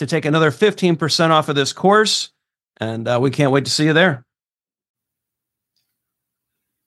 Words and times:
to 0.00 0.06
take 0.06 0.24
another 0.24 0.50
15% 0.50 1.30
off 1.30 1.50
of 1.50 1.54
this 1.54 1.74
course. 1.74 2.30
And 2.78 3.06
uh, 3.06 3.18
we 3.20 3.30
can't 3.30 3.52
wait 3.52 3.66
to 3.66 3.70
see 3.70 3.84
you 3.84 3.92
there. 3.92 4.24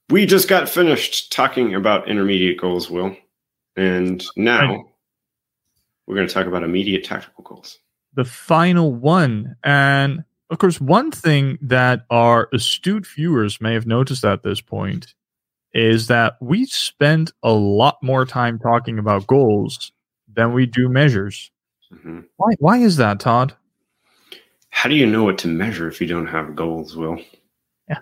We 0.10 0.26
just 0.26 0.48
got 0.48 0.68
finished 0.68 1.32
talking 1.32 1.76
about 1.76 2.10
intermediate 2.10 2.60
goals, 2.60 2.90
Will. 2.90 3.16
And 3.76 4.24
now 4.36 4.86
we're 6.08 6.16
going 6.16 6.28
to 6.28 6.34
talk 6.34 6.48
about 6.48 6.64
immediate 6.64 7.04
tactical 7.04 7.44
goals. 7.44 7.78
The 8.16 8.26
final 8.26 8.92
one. 8.92 9.58
And 9.64 10.24
of 10.50 10.58
course, 10.58 10.82
one 10.82 11.12
thing 11.12 11.60
that 11.62 12.06
our 12.10 12.50
astute 12.52 13.06
viewers 13.06 13.62
may 13.62 13.76
have 13.76 13.86
noticed 13.86 14.26
at 14.26 14.42
this 14.42 14.60
point 14.60 15.14
is 15.72 16.08
that 16.08 16.38
we 16.42 16.66
spend 16.66 17.32
a 17.44 17.52
lot 17.52 17.98
more 18.02 18.26
time 18.26 18.58
talking 18.58 18.98
about 18.98 19.28
goals 19.28 19.92
than 20.32 20.54
we 20.54 20.66
do 20.66 20.90
measures. 20.90 21.52
Mm-hmm. 21.94 22.22
Why? 22.38 22.54
Why 22.60 22.78
is 22.78 22.98
that, 22.98 23.20
Todd? 23.20 23.54
How 24.70 24.90
do 24.90 24.96
you 24.96 25.06
know 25.06 25.24
what 25.24 25.38
to 25.40 25.48
measure 25.48 25.88
if 25.88 26.02
you 26.02 26.08
don't 26.08 26.28
have 26.28 26.56
goals, 26.56 26.96
Will? 26.96 27.20
Yeah. 27.88 28.00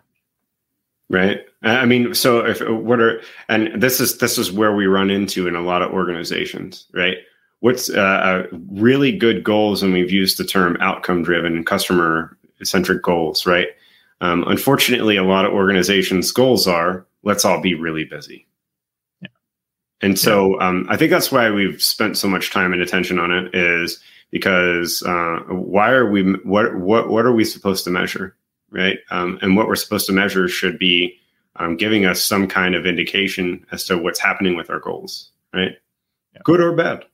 Right. 1.09 1.41
I 1.63 1.85
mean, 1.85 2.13
so 2.15 2.45
if 2.45 2.61
what 2.67 2.99
are 3.01 3.21
and 3.49 3.81
this 3.81 3.99
is 3.99 4.17
this 4.17 4.37
is 4.37 4.51
where 4.51 4.73
we 4.73 4.85
run 4.85 5.09
into 5.09 5.47
in 5.47 5.55
a 5.55 5.61
lot 5.61 5.81
of 5.81 5.91
organizations, 5.91 6.87
right? 6.93 7.17
What's 7.59 7.89
uh, 7.89 8.47
really 8.71 9.15
good 9.15 9.43
goals, 9.43 9.83
and 9.83 9.93
we've 9.93 10.11
used 10.11 10.37
the 10.37 10.45
term 10.45 10.77
outcome 10.79 11.21
driven, 11.21 11.63
customer 11.63 12.35
centric 12.63 13.03
goals, 13.03 13.45
right? 13.45 13.67
Um, 14.21 14.43
unfortunately, 14.47 15.17
a 15.17 15.23
lot 15.23 15.45
of 15.45 15.51
organizations' 15.51 16.31
goals 16.31 16.67
are 16.67 17.05
let's 17.23 17.45
all 17.45 17.61
be 17.61 17.75
really 17.75 18.05
busy. 18.05 18.47
And 20.01 20.17
so 20.17 20.59
um, 20.59 20.87
I 20.89 20.97
think 20.97 21.11
that's 21.11 21.31
why 21.31 21.49
we've 21.51 21.81
spent 21.81 22.17
so 22.17 22.27
much 22.27 22.51
time 22.51 22.73
and 22.73 22.81
attention 22.81 23.19
on 23.19 23.31
it 23.31 23.53
is 23.53 23.99
because 24.31 25.03
uh, 25.03 25.39
why 25.49 25.91
are 25.91 26.09
we 26.09 26.33
what 26.43 26.75
what 26.75 27.09
what 27.09 27.25
are 27.25 27.33
we 27.33 27.43
supposed 27.43 27.83
to 27.83 27.91
measure, 27.91 28.35
right? 28.71 28.97
Um, 29.11 29.37
and 29.41 29.55
what 29.55 29.67
we're 29.67 29.75
supposed 29.75 30.07
to 30.07 30.13
measure 30.13 30.47
should 30.47 30.79
be 30.79 31.17
um, 31.57 31.77
giving 31.77 32.05
us 32.05 32.23
some 32.23 32.47
kind 32.47 32.73
of 32.73 32.85
indication 32.85 33.65
as 33.71 33.83
to 33.85 33.97
what's 33.97 34.19
happening 34.19 34.55
with 34.55 34.69
our 34.69 34.79
goals, 34.79 35.29
right? 35.53 35.73
Yeah. 36.33 36.41
Good 36.45 36.61
or 36.61 36.75
bad. 36.75 37.05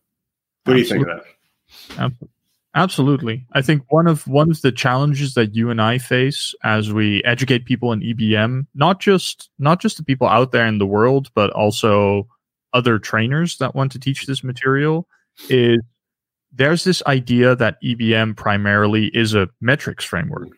What 0.63 0.75
Absolutely. 0.75 0.75
do 0.75 0.79
you 0.79 0.85
think 0.85 1.07
of 1.07 1.07
that? 1.07 2.01
Absolutely. 2.01 2.29
Absolutely. 2.75 3.45
I 3.53 3.63
think 3.63 3.81
one 3.89 4.05
of 4.05 4.27
one 4.27 4.51
of 4.51 4.61
the 4.61 4.71
challenges 4.71 5.33
that 5.33 5.55
you 5.55 5.71
and 5.71 5.81
I 5.81 5.97
face 5.97 6.53
as 6.63 6.93
we 6.93 7.23
educate 7.23 7.65
people 7.65 7.91
in 7.91 8.01
EBM, 8.01 8.67
not 8.75 8.99
just 8.99 9.49
not 9.57 9.81
just 9.81 9.97
the 9.97 10.03
people 10.03 10.27
out 10.27 10.51
there 10.51 10.67
in 10.67 10.77
the 10.77 10.85
world, 10.85 11.31
but 11.33 11.49
also 11.51 12.27
other 12.73 12.99
trainers 12.99 13.57
that 13.57 13.75
want 13.75 13.91
to 13.93 13.99
teach 13.99 14.25
this 14.25 14.43
material 14.43 15.07
is 15.49 15.79
there's 16.51 16.83
this 16.83 17.03
idea 17.05 17.55
that 17.55 17.81
EBM 17.83 18.35
primarily 18.35 19.07
is 19.07 19.33
a 19.33 19.49
metrics 19.61 20.03
framework, 20.03 20.49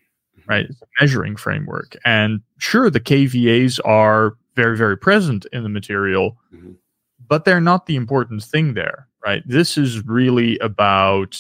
right? 0.48 0.66
It's 0.70 0.82
a 0.82 0.86
measuring 1.02 1.36
framework. 1.36 1.98
And 2.06 2.42
sure, 2.58 2.90
the 2.90 3.00
KVAs 3.00 3.80
are 3.86 4.38
very, 4.56 4.78
very 4.78 4.98
present 4.98 5.46
in 5.52 5.64
the 5.64 5.70
material, 5.70 6.38
mm-hmm. 6.54 6.72
but 7.28 7.46
they're 7.46 7.62
not 7.62 7.86
the 7.86 7.96
important 7.96 8.44
thing 8.44 8.74
there, 8.74 9.08
right? 9.26 9.44
This 9.46 9.78
is 9.78 10.06
really 10.06 10.58
about 10.60 11.40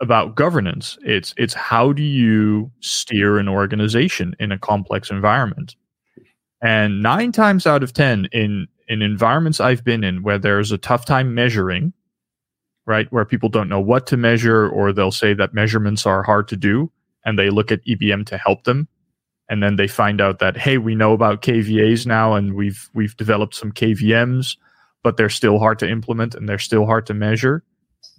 about 0.00 0.36
governance. 0.36 0.96
It's 1.02 1.34
it's 1.36 1.54
how 1.54 1.92
do 1.92 2.02
you 2.02 2.70
steer 2.80 3.38
an 3.38 3.48
organization 3.48 4.36
in 4.38 4.52
a 4.52 4.58
complex 4.58 5.10
environment? 5.10 5.76
And 6.62 7.02
nine 7.02 7.32
times 7.32 7.66
out 7.66 7.82
of 7.82 7.92
ten 7.92 8.26
in 8.32 8.68
in 8.88 9.02
environments 9.02 9.60
I've 9.60 9.84
been 9.84 10.04
in 10.04 10.22
where 10.22 10.38
there's 10.38 10.72
a 10.72 10.78
tough 10.78 11.04
time 11.04 11.34
measuring, 11.34 11.92
right, 12.86 13.10
where 13.12 13.24
people 13.24 13.48
don't 13.48 13.68
know 13.68 13.80
what 13.80 14.06
to 14.08 14.16
measure 14.16 14.68
or 14.68 14.92
they'll 14.92 15.10
say 15.10 15.34
that 15.34 15.54
measurements 15.54 16.06
are 16.06 16.22
hard 16.22 16.48
to 16.48 16.56
do 16.56 16.90
and 17.24 17.38
they 17.38 17.50
look 17.50 17.70
at 17.70 17.84
EBM 17.84 18.26
to 18.26 18.38
help 18.38 18.64
them. 18.64 18.88
And 19.50 19.62
then 19.62 19.76
they 19.76 19.88
find 19.88 20.20
out 20.20 20.40
that, 20.40 20.56
hey, 20.56 20.76
we 20.76 20.94
know 20.94 21.12
about 21.12 21.42
KVAs 21.42 22.06
now 22.06 22.34
and 22.34 22.54
we've 22.54 22.90
we've 22.94 23.16
developed 23.16 23.54
some 23.54 23.72
KVMs, 23.72 24.56
but 25.02 25.16
they're 25.16 25.30
still 25.30 25.58
hard 25.58 25.78
to 25.78 25.88
implement 25.88 26.34
and 26.34 26.48
they're 26.48 26.58
still 26.58 26.84
hard 26.84 27.06
to 27.06 27.14
measure 27.14 27.64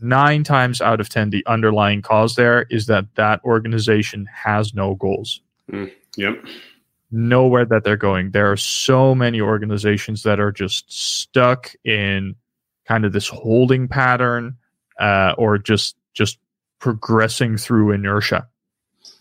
nine 0.02 0.44
times 0.44 0.82
out 0.82 1.00
of 1.00 1.10
10, 1.10 1.30
the 1.30 1.46
underlying 1.46 2.02
cause 2.02 2.36
there 2.36 2.66
is 2.70 2.86
that 2.88 3.06
that 3.16 3.44
organization 3.44 4.28
has 4.34 4.74
no 4.74 4.96
goals. 4.96 5.42
Mm, 5.72 5.92
yep. 6.16 6.44
Nowhere 7.12 7.66
that 7.66 7.84
they're 7.84 7.98
going. 7.98 8.32
There 8.32 8.52
are 8.52 8.58
so 8.58 9.16
many 9.16 9.42
organizations 9.42 10.24
that 10.24 10.40
are 10.40 10.52
just 10.52 10.92
stuck 10.92 11.74
in 11.84 12.36
kind 12.88 13.06
of 13.06 13.14
this 13.14 13.28
holding 13.28 13.88
pattern 13.88 14.58
uh, 15.00 15.34
or 15.38 15.58
just 15.58 15.96
just 16.14 16.38
progressing 16.80 17.58
through 17.58 17.92
inertia. 17.92 18.48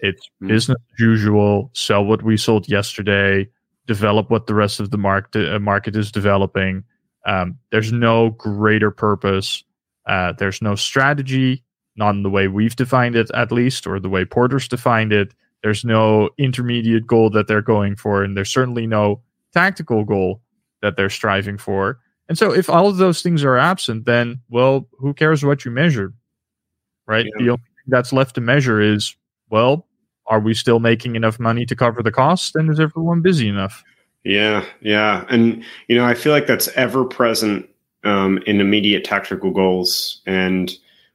It's 0.01 0.29
mm. 0.43 0.49
business 0.49 0.79
as 0.95 1.01
usual, 1.01 1.71
sell 1.73 2.05
what 2.05 2.23
we 2.23 2.37
sold 2.37 2.69
yesterday, 2.69 3.49
develop 3.87 4.31
what 4.31 4.47
the 4.47 4.55
rest 4.55 4.81
of 4.81 4.91
the 4.91 4.99
market, 4.99 5.55
uh, 5.55 5.59
market 5.59 5.97
is 5.97 6.13
developing. 6.13 6.85
Um, 7.27 7.59
there's 7.71 7.93
no 7.93 8.31
greater 8.31 8.91
purpose 8.91 9.65
uh, 10.09 10.33
there's 10.33 10.63
no 10.63 10.75
strategy, 10.75 11.63
not 11.95 12.15
in 12.15 12.23
the 12.23 12.31
way 12.31 12.49
we've 12.49 12.75
defined 12.75 13.15
it, 13.15 13.31
at 13.35 13.53
least, 13.53 13.87
or 13.87 14.01
the 14.01 14.09
way 14.09 14.25
Porter's 14.25 14.67
defined 14.67 15.13
it. 15.13 15.35
There's 15.63 15.85
no 15.85 16.31
intermediate 16.39 17.07
goal 17.07 17.31
that 17.31 17.49
they're 17.49 17.63
going 17.63 17.97
for, 17.97 18.23
and 18.23 18.37
there's 18.37 18.51
certainly 18.51 18.87
no 18.87 19.23
tactical 19.53 20.05
goal 20.05 20.41
that 20.83 20.97
they're 20.97 21.11
striving 21.11 21.59
for. 21.59 21.99
And 22.29 22.39
so, 22.39 22.53
if 22.53 22.69
all 22.69 22.87
of 22.89 22.99
those 22.99 23.23
things 23.23 23.43
are 23.43 23.57
absent, 23.57 24.05
then, 24.05 24.41
well, 24.51 24.87
who 24.99 25.15
cares 25.15 25.45
what 25.45 25.65
you 25.65 25.71
measure? 25.71 26.13
Right? 27.07 27.27
Yeah. 27.27 27.45
The 27.45 27.51
only 27.51 27.63
thing 27.63 27.85
that's 27.89 28.13
left 28.13 28.35
to 28.35 28.41
measure 28.41 28.81
is, 28.81 29.17
well, 29.51 29.87
are 30.27 30.41
we 30.41 30.55
still 30.55 30.79
making 30.79 31.17
enough 31.17 31.41
money 31.41 31.65
to 31.67 31.75
cover 31.75 32.03
the 32.03 32.13
cost? 32.13 32.55
And 32.55 32.71
is 32.71 32.79
everyone 32.79 33.23
busy 33.23 33.49
enough? 33.49 33.83
Yeah, 34.25 34.65
yeah. 34.83 35.25
And, 35.31 35.65
you 35.89 35.97
know, 35.97 36.05
I 36.05 36.15
feel 36.15 36.33
like 36.33 36.47
that's 36.47 36.69
ever 36.69 37.05
present 37.05 37.69
um, 38.05 38.39
in 38.47 38.61
immediate 38.61 39.05
tactical 39.05 39.51
goals. 39.51 40.21
And 40.27 40.71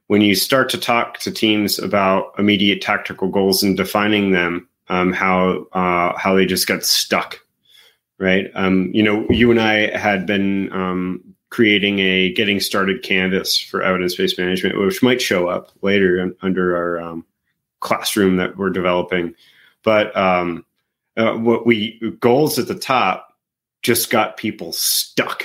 when 0.08 0.20
you 0.20 0.34
start 0.34 0.68
to 0.70 0.78
talk 0.78 1.18
to 1.20 1.30
teams 1.30 1.78
about 1.78 2.34
immediate 2.38 2.82
tactical 2.82 3.28
goals 3.28 3.62
and 3.62 3.76
defining 3.76 4.32
them, 4.32 4.68
um, 4.88 5.12
how 5.12 5.66
uh, 5.72 6.16
how 6.18 6.34
they 6.34 6.46
just 6.46 6.66
got 6.66 6.84
stuck, 6.84 7.40
right? 8.18 8.50
Um, 8.54 8.90
you 8.92 9.02
know, 9.02 9.26
you 9.30 9.50
and 9.50 9.60
I 9.60 9.96
had 9.96 10.26
been 10.26 10.70
um, 10.72 11.34
creating 11.50 12.00
a 12.00 12.32
getting 12.32 12.60
started 12.60 13.02
canvas 13.02 13.58
for 13.58 13.82
evidence 13.82 14.14
based 14.16 14.38
management, 14.38 14.78
which 14.78 15.02
might 15.02 15.22
show 15.22 15.48
up 15.48 15.70
later 15.82 16.34
under 16.42 16.76
our 16.76 17.00
um, 17.00 17.24
classroom 17.80 18.36
that 18.36 18.56
we're 18.56 18.70
developing. 18.70 19.34
But 19.84 20.14
um, 20.16 20.64
uh, 21.16 21.34
what 21.34 21.66
we 21.66 22.00
goals 22.20 22.58
at 22.58 22.68
the 22.68 22.74
top 22.74 23.28
just 23.82 24.10
got 24.10 24.36
people 24.36 24.72
stuck. 24.72 25.44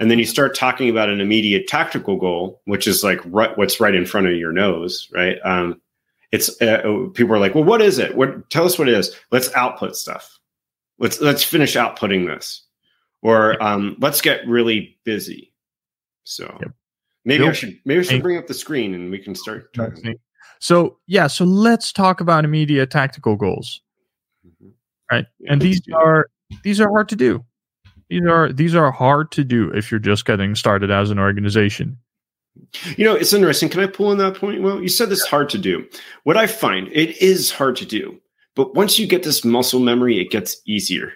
And 0.00 0.10
then 0.10 0.18
you 0.18 0.24
start 0.24 0.56
talking 0.56 0.88
about 0.88 1.10
an 1.10 1.20
immediate 1.20 1.68
tactical 1.68 2.16
goal, 2.16 2.62
which 2.64 2.86
is 2.86 3.04
like 3.04 3.20
right, 3.26 3.56
what's 3.58 3.80
right 3.80 3.94
in 3.94 4.06
front 4.06 4.26
of 4.26 4.32
your 4.32 4.50
nose, 4.50 5.08
right? 5.12 5.38
Um, 5.44 5.78
it's 6.32 6.60
uh, 6.62 7.08
people 7.12 7.34
are 7.34 7.38
like, 7.38 7.54
well, 7.54 7.64
what 7.64 7.82
is 7.82 7.98
it? 7.98 8.16
What? 8.16 8.48
Tell 8.48 8.64
us 8.64 8.78
what 8.78 8.88
it 8.88 8.94
is. 8.94 9.14
Let's 9.30 9.54
output 9.54 9.96
stuff. 9.96 10.38
Let's 10.98 11.20
let's 11.20 11.44
finish 11.44 11.76
outputting 11.76 12.26
this, 12.26 12.64
or 13.20 13.62
um, 13.62 13.96
let's 14.00 14.22
get 14.22 14.46
really 14.46 14.98
busy. 15.04 15.52
So 16.24 16.44
yep. 16.60 16.72
maybe 17.26 17.46
I 17.46 17.52
should 17.52 17.78
maybe 17.84 18.00
I 18.00 18.02
should 18.04 18.22
bring 18.22 18.38
up 18.38 18.46
the 18.46 18.54
screen 18.54 18.94
and 18.94 19.10
we 19.10 19.18
can 19.18 19.34
start 19.34 19.72
talking. 19.74 20.14
So 20.60 20.98
yeah, 21.08 21.26
so 21.26 21.44
let's 21.44 21.92
talk 21.92 22.20
about 22.20 22.44
immediate 22.44 22.90
tactical 22.90 23.36
goals, 23.36 23.80
mm-hmm. 24.46 24.70
right? 25.10 25.26
Yeah, 25.40 25.52
and 25.52 25.60
these 25.60 25.82
are 25.92 26.28
these 26.62 26.80
are 26.80 26.88
hard 26.88 27.08
to 27.10 27.16
do. 27.16 27.44
These 28.10 28.26
are 28.26 28.52
these 28.52 28.74
are 28.74 28.90
hard 28.90 29.30
to 29.32 29.44
do 29.44 29.70
if 29.70 29.90
you're 29.90 30.00
just 30.00 30.24
getting 30.24 30.54
started 30.54 30.90
as 30.90 31.10
an 31.10 31.18
organization. 31.18 31.96
You 32.96 33.04
know, 33.04 33.14
it's 33.14 33.32
interesting. 33.32 33.68
Can 33.68 33.80
I 33.80 33.86
pull 33.86 34.08
on 34.08 34.18
that 34.18 34.34
point? 34.34 34.62
Well, 34.62 34.82
you 34.82 34.88
said 34.88 35.08
this 35.08 35.24
hard 35.24 35.48
to 35.50 35.58
do. 35.58 35.88
What 36.24 36.36
I 36.36 36.46
find 36.46 36.88
it 36.88 37.16
is 37.22 37.52
hard 37.52 37.76
to 37.76 37.86
do, 37.86 38.20
but 38.56 38.74
once 38.74 38.98
you 38.98 39.06
get 39.06 39.22
this 39.22 39.44
muscle 39.44 39.80
memory, 39.80 40.20
it 40.20 40.30
gets 40.30 40.60
easier. 40.66 41.12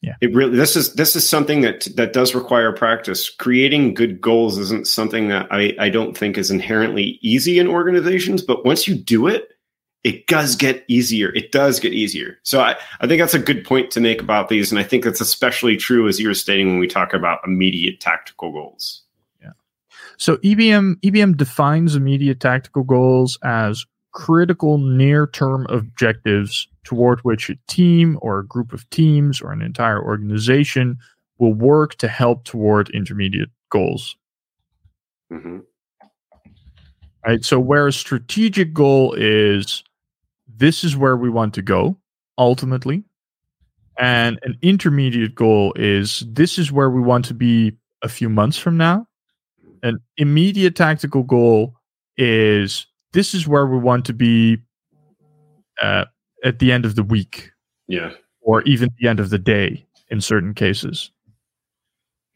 Yeah. 0.00 0.14
It 0.20 0.32
really 0.32 0.56
this 0.56 0.76
is 0.76 0.94
this 0.94 1.16
is 1.16 1.28
something 1.28 1.62
that 1.62 1.88
that 1.96 2.12
does 2.12 2.34
require 2.34 2.72
practice. 2.72 3.28
Creating 3.28 3.94
good 3.94 4.20
goals 4.20 4.56
isn't 4.58 4.86
something 4.86 5.28
that 5.28 5.48
I 5.50 5.74
I 5.80 5.88
don't 5.88 6.16
think 6.16 6.38
is 6.38 6.52
inherently 6.52 7.18
easy 7.20 7.58
in 7.58 7.66
organizations, 7.66 8.42
but 8.42 8.64
once 8.64 8.86
you 8.86 8.94
do 8.94 9.26
it, 9.26 9.48
it 10.04 10.26
does 10.26 10.54
get 10.54 10.84
easier. 10.88 11.34
It 11.34 11.52
does 11.52 11.80
get 11.80 11.92
easier. 11.92 12.38
So 12.42 12.60
I, 12.60 12.76
I 13.00 13.06
think 13.06 13.20
that's 13.20 13.34
a 13.34 13.38
good 13.38 13.64
point 13.64 13.90
to 13.92 14.00
make 14.00 14.22
about 14.22 14.48
these. 14.48 14.70
And 14.70 14.78
I 14.78 14.82
think 14.82 15.04
that's 15.04 15.20
especially 15.20 15.76
true 15.76 16.06
as 16.08 16.20
you 16.20 16.28
were 16.28 16.34
stating 16.34 16.68
when 16.68 16.78
we 16.78 16.86
talk 16.86 17.12
about 17.12 17.40
immediate 17.44 18.00
tactical 18.00 18.52
goals. 18.52 19.02
Yeah. 19.42 19.52
So 20.16 20.36
EBM 20.38 20.96
EBM 21.00 21.36
defines 21.36 21.96
immediate 21.96 22.40
tactical 22.40 22.84
goals 22.84 23.38
as 23.42 23.84
critical 24.12 24.78
near-term 24.78 25.66
objectives 25.68 26.68
toward 26.84 27.20
which 27.20 27.50
a 27.50 27.56
team 27.66 28.18
or 28.22 28.38
a 28.38 28.46
group 28.46 28.72
of 28.72 28.88
teams 28.90 29.40
or 29.40 29.52
an 29.52 29.62
entire 29.62 30.02
organization 30.02 30.96
will 31.38 31.54
work 31.54 31.96
to 31.96 32.08
help 32.08 32.44
toward 32.44 32.88
intermediate 32.90 33.50
goals. 33.70 34.16
Mm-hmm. 35.32 35.58
Right. 37.26 37.44
So 37.44 37.60
where 37.60 37.88
a 37.88 37.92
strategic 37.92 38.72
goal 38.72 39.12
is 39.12 39.84
this 40.58 40.84
is 40.84 40.96
where 40.96 41.16
we 41.16 41.30
want 41.30 41.54
to 41.54 41.62
go 41.62 41.96
ultimately. 42.36 43.04
And 43.98 44.38
an 44.42 44.56
intermediate 44.62 45.34
goal 45.34 45.72
is 45.76 46.24
this 46.28 46.58
is 46.58 46.70
where 46.70 46.90
we 46.90 47.00
want 47.00 47.24
to 47.26 47.34
be 47.34 47.72
a 48.02 48.08
few 48.08 48.28
months 48.28 48.56
from 48.56 48.76
now. 48.76 49.06
An 49.82 49.98
immediate 50.16 50.76
tactical 50.76 51.22
goal 51.22 51.74
is 52.16 52.86
this 53.12 53.34
is 53.34 53.48
where 53.48 53.66
we 53.66 53.78
want 53.78 54.04
to 54.06 54.12
be 54.12 54.58
uh, 55.82 56.04
at 56.44 56.58
the 56.58 56.70
end 56.70 56.84
of 56.84 56.94
the 56.94 57.02
week. 57.02 57.50
Yeah. 57.88 58.12
Or 58.40 58.62
even 58.62 58.90
the 59.00 59.08
end 59.08 59.20
of 59.20 59.30
the 59.30 59.38
day 59.38 59.84
in 60.10 60.20
certain 60.20 60.54
cases. 60.54 61.10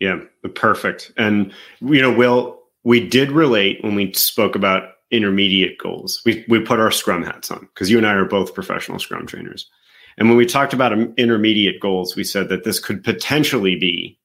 Yeah, 0.01 0.21
perfect. 0.55 1.13
And, 1.17 1.53
you 1.81 2.03
know, 2.03 2.13
Will, 2.13 2.59
we 2.83 3.07
did 3.07 3.31
relate 3.31 3.83
when 3.85 3.95
we 3.95 4.13
spoke 4.15 4.57
about 4.57 4.95
intermediate 5.13 5.79
goals. 5.79 6.21
We 6.25 6.45
we 6.49 6.59
put 6.61 6.81
our 6.81 6.91
scrum 6.91 7.23
hats 7.23 7.51
on 7.51 7.61
because 7.61 7.91
you 7.91 7.99
and 7.99 8.07
I 8.07 8.15
are 8.15 8.25
both 8.25 8.55
professional 8.55 8.99
scrum 8.99 9.27
trainers. 9.27 9.71
And 10.19 10.29
when 10.29 10.37
we 10.37 10.47
talked 10.47 10.73
about 10.73 10.93
intermediate 11.17 11.81
goals, 11.81 12.17
we 12.17 12.25
said 12.25 12.49
that 12.49 12.65
this 12.65 12.79
could 12.79 13.03
potentially 13.03 13.77
be, 13.77 14.19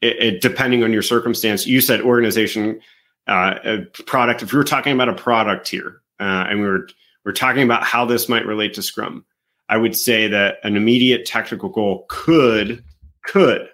it, 0.00 0.16
it, 0.18 0.40
depending 0.40 0.82
on 0.82 0.92
your 0.92 1.02
circumstance. 1.02 1.66
You 1.66 1.80
said 1.80 2.00
organization, 2.00 2.80
uh, 3.26 3.78
product. 4.06 4.42
If 4.42 4.52
we 4.52 4.58
were 4.58 4.64
talking 4.64 4.92
about 4.92 5.08
a 5.08 5.14
product 5.14 5.68
here, 5.68 6.00
uh, 6.18 6.46
and 6.48 6.60
we 6.60 6.66
were 6.66 6.88
we're 7.24 7.32
talking 7.32 7.62
about 7.62 7.84
how 7.84 8.04
this 8.04 8.28
might 8.28 8.46
relate 8.46 8.74
to 8.74 8.82
Scrum, 8.82 9.24
I 9.68 9.76
would 9.76 9.96
say 9.96 10.26
that 10.28 10.58
an 10.64 10.76
immediate 10.76 11.26
technical 11.26 11.68
goal 11.68 12.06
could 12.08 12.82
could 13.24 13.68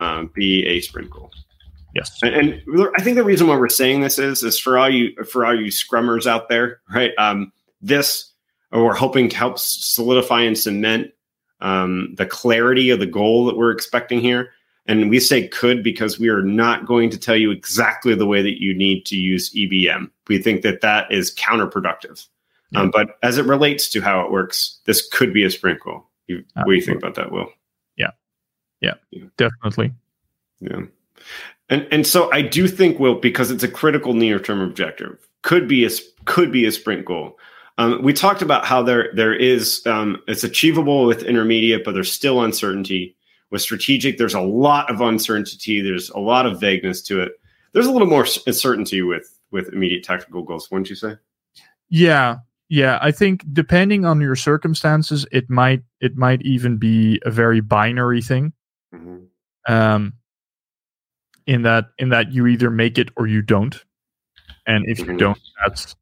um, 0.00 0.30
be 0.34 0.66
a 0.66 0.80
sprint 0.80 1.10
goal. 1.10 1.30
Yes. 1.94 2.18
And, 2.22 2.34
and, 2.34 2.88
I 2.96 3.02
think 3.02 3.16
the 3.16 3.24
reason 3.24 3.46
why 3.46 3.56
we're 3.56 3.68
saying 3.68 4.00
this 4.00 4.18
is 4.18 4.42
is 4.42 4.58
for 4.58 4.78
all 4.78 4.88
you 4.88 5.14
for 5.24 5.44
all 5.44 5.58
you 5.58 5.70
scrummers 5.70 6.26
out 6.26 6.48
there, 6.48 6.80
right? 6.92 7.12
Um, 7.18 7.52
this 7.80 8.30
or 8.72 8.84
we're 8.84 8.94
hoping 8.94 9.28
to 9.28 9.36
help 9.36 9.58
solidify 9.58 10.42
and 10.42 10.56
cement 10.56 11.12
um, 11.60 12.14
the 12.16 12.26
clarity 12.26 12.90
of 12.90 13.00
the 13.00 13.06
goal 13.06 13.44
that 13.46 13.56
we're 13.56 13.70
expecting 13.70 14.20
here. 14.20 14.50
And 14.86 15.10
we 15.10 15.20
say 15.20 15.46
could 15.46 15.84
because 15.84 16.18
we 16.18 16.28
are 16.28 16.42
not 16.42 16.86
going 16.86 17.10
to 17.10 17.18
tell 17.18 17.36
you 17.36 17.50
exactly 17.50 18.14
the 18.14 18.26
way 18.26 18.42
that 18.42 18.60
you 18.60 18.74
need 18.74 19.04
to 19.06 19.16
use 19.16 19.52
EBM. 19.54 20.10
We 20.28 20.40
think 20.40 20.62
that 20.62 20.80
that 20.80 21.12
is 21.12 21.34
counterproductive. 21.34 22.26
Yeah. 22.72 22.80
Um, 22.80 22.90
but 22.90 23.18
as 23.22 23.38
it 23.38 23.46
relates 23.46 23.90
to 23.90 24.00
how 24.00 24.24
it 24.24 24.32
works, 24.32 24.78
this 24.86 25.06
could 25.08 25.32
be 25.34 25.44
a 25.44 25.50
sprint 25.50 25.80
goal. 25.80 26.06
You, 26.28 26.44
what 26.54 26.66
do 26.66 26.72
you 26.72 26.82
think 26.82 26.98
about 26.98 27.14
that, 27.16 27.30
Will? 27.30 27.52
Yeah. 27.96 28.10
Yeah, 28.80 28.94
yeah. 29.10 29.24
definitely. 29.36 29.92
Yeah. 30.60 30.82
And 31.70 31.86
and 31.90 32.06
so 32.06 32.30
I 32.32 32.42
do 32.42 32.68
think 32.68 32.98
will 32.98 33.14
because 33.14 33.50
it's 33.50 33.62
a 33.62 33.68
critical 33.68 34.12
near 34.12 34.38
term 34.38 34.60
objective 34.60 35.16
could 35.42 35.68
be 35.68 35.86
a 35.86 35.90
could 36.26 36.52
be 36.52 36.66
a 36.66 36.72
sprint 36.72 37.06
goal. 37.06 37.38
Um, 37.78 38.02
we 38.02 38.12
talked 38.12 38.42
about 38.42 38.66
how 38.66 38.82
there 38.82 39.10
there 39.14 39.34
is 39.34 39.86
um, 39.86 40.20
it's 40.26 40.44
achievable 40.44 41.06
with 41.06 41.22
intermediate, 41.22 41.84
but 41.84 41.94
there's 41.94 42.12
still 42.12 42.42
uncertainty. 42.42 43.16
With 43.50 43.62
strategic, 43.62 44.18
there's 44.18 44.34
a 44.34 44.40
lot 44.40 44.88
of 44.90 45.00
uncertainty. 45.00 45.80
There's 45.80 46.10
a 46.10 46.18
lot 46.18 46.46
of 46.46 46.60
vagueness 46.60 47.02
to 47.02 47.20
it. 47.20 47.32
There's 47.72 47.86
a 47.86 47.90
little 47.90 48.06
more 48.06 48.26
certainty 48.26 49.02
with 49.02 49.38
with 49.50 49.72
immediate 49.72 50.04
tactical 50.04 50.42
goals, 50.42 50.70
wouldn't 50.70 50.90
you 50.90 50.96
say? 50.96 51.16
Yeah, 51.88 52.36
yeah. 52.68 52.98
I 53.02 53.10
think 53.10 53.44
depending 53.52 54.04
on 54.04 54.20
your 54.20 54.36
circumstances, 54.36 55.26
it 55.32 55.50
might 55.50 55.82
it 56.00 56.16
might 56.16 56.42
even 56.42 56.76
be 56.76 57.20
a 57.24 57.30
very 57.30 57.60
binary 57.60 58.22
thing. 58.22 58.52
Mm-hmm. 58.94 59.72
Um, 59.72 60.12
in 61.50 61.62
that 61.62 61.86
in 61.98 62.10
that 62.10 62.32
you 62.32 62.46
either 62.46 62.70
make 62.70 62.96
it 62.96 63.08
or 63.16 63.26
you 63.26 63.42
don't. 63.42 63.84
And 64.66 64.84
if 64.88 65.00
you 65.00 65.06
mm-hmm. 65.06 65.16
don't 65.16 65.38
that's 65.66 65.96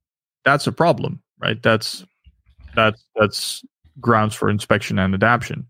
that's 0.44 0.66
a 0.66 0.72
problem 0.72 1.22
right? 1.40 1.60
That's 1.62 2.04
that's 2.76 3.02
that's 3.16 3.64
grounds 3.98 4.34
for 4.34 4.50
inspection 4.50 4.98
and 4.98 5.14
adaptation 5.14 5.66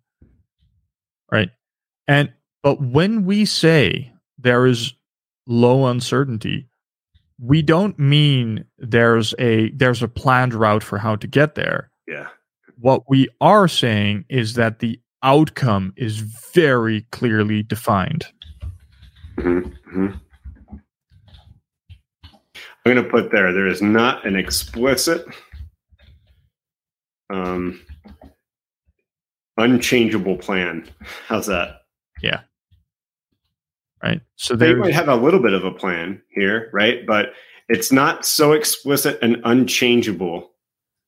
right? 1.31 1.51
And 2.09 2.33
but 2.63 2.83
when 2.83 3.25
we 3.25 3.45
say 3.45 4.13
there 4.37 4.67
is 4.67 4.95
low 5.47 5.87
uncertainty 5.87 6.69
we 7.41 7.63
don't 7.63 7.97
mean 8.01 8.65
there's 8.79 9.33
a 9.39 9.71
there's 9.71 10.03
a 10.03 10.09
planned 10.09 10.55
route 10.55 10.83
for 10.83 10.99
how 10.99 11.15
to 11.15 11.29
get 11.29 11.55
there. 11.55 11.89
Yeah. 12.09 12.27
What 12.81 13.09
we 13.09 13.29
are 13.41 13.69
saying 13.69 14.25
is 14.29 14.55
that 14.55 14.81
the 14.81 15.01
outcome 15.23 15.93
is 15.97 16.19
very 16.19 17.03
clearly 17.13 17.63
defined 17.63 18.27
Mm-hmm. 19.39 20.09
I'm 22.85 22.95
going 22.95 23.05
to 23.05 23.11
put 23.11 23.31
there. 23.31 23.53
There 23.53 23.67
is 23.67 23.83
not 23.83 24.27
an 24.27 24.37
explicit, 24.37 25.27
um, 27.31 27.81
unchangeable 29.57 30.37
plan. 30.37 30.89
How's 31.27 31.47
that? 31.47 31.83
Yeah. 32.23 32.41
Right. 34.03 34.21
So 34.37 34.55
they 34.57 34.75
might 34.75 34.95
have 34.95 35.09
a 35.09 35.17
little 35.17 35.41
bit 35.41 35.53
of 35.53 35.65
a 35.65 35.73
plan 35.73 36.23
here, 36.31 36.71
right? 36.73 37.05
But 37.07 37.33
it's 37.69 37.93
not 37.93 38.25
so 38.25 38.53
explicit 38.53 39.19
and 39.23 39.39
unchangeable 39.45 40.53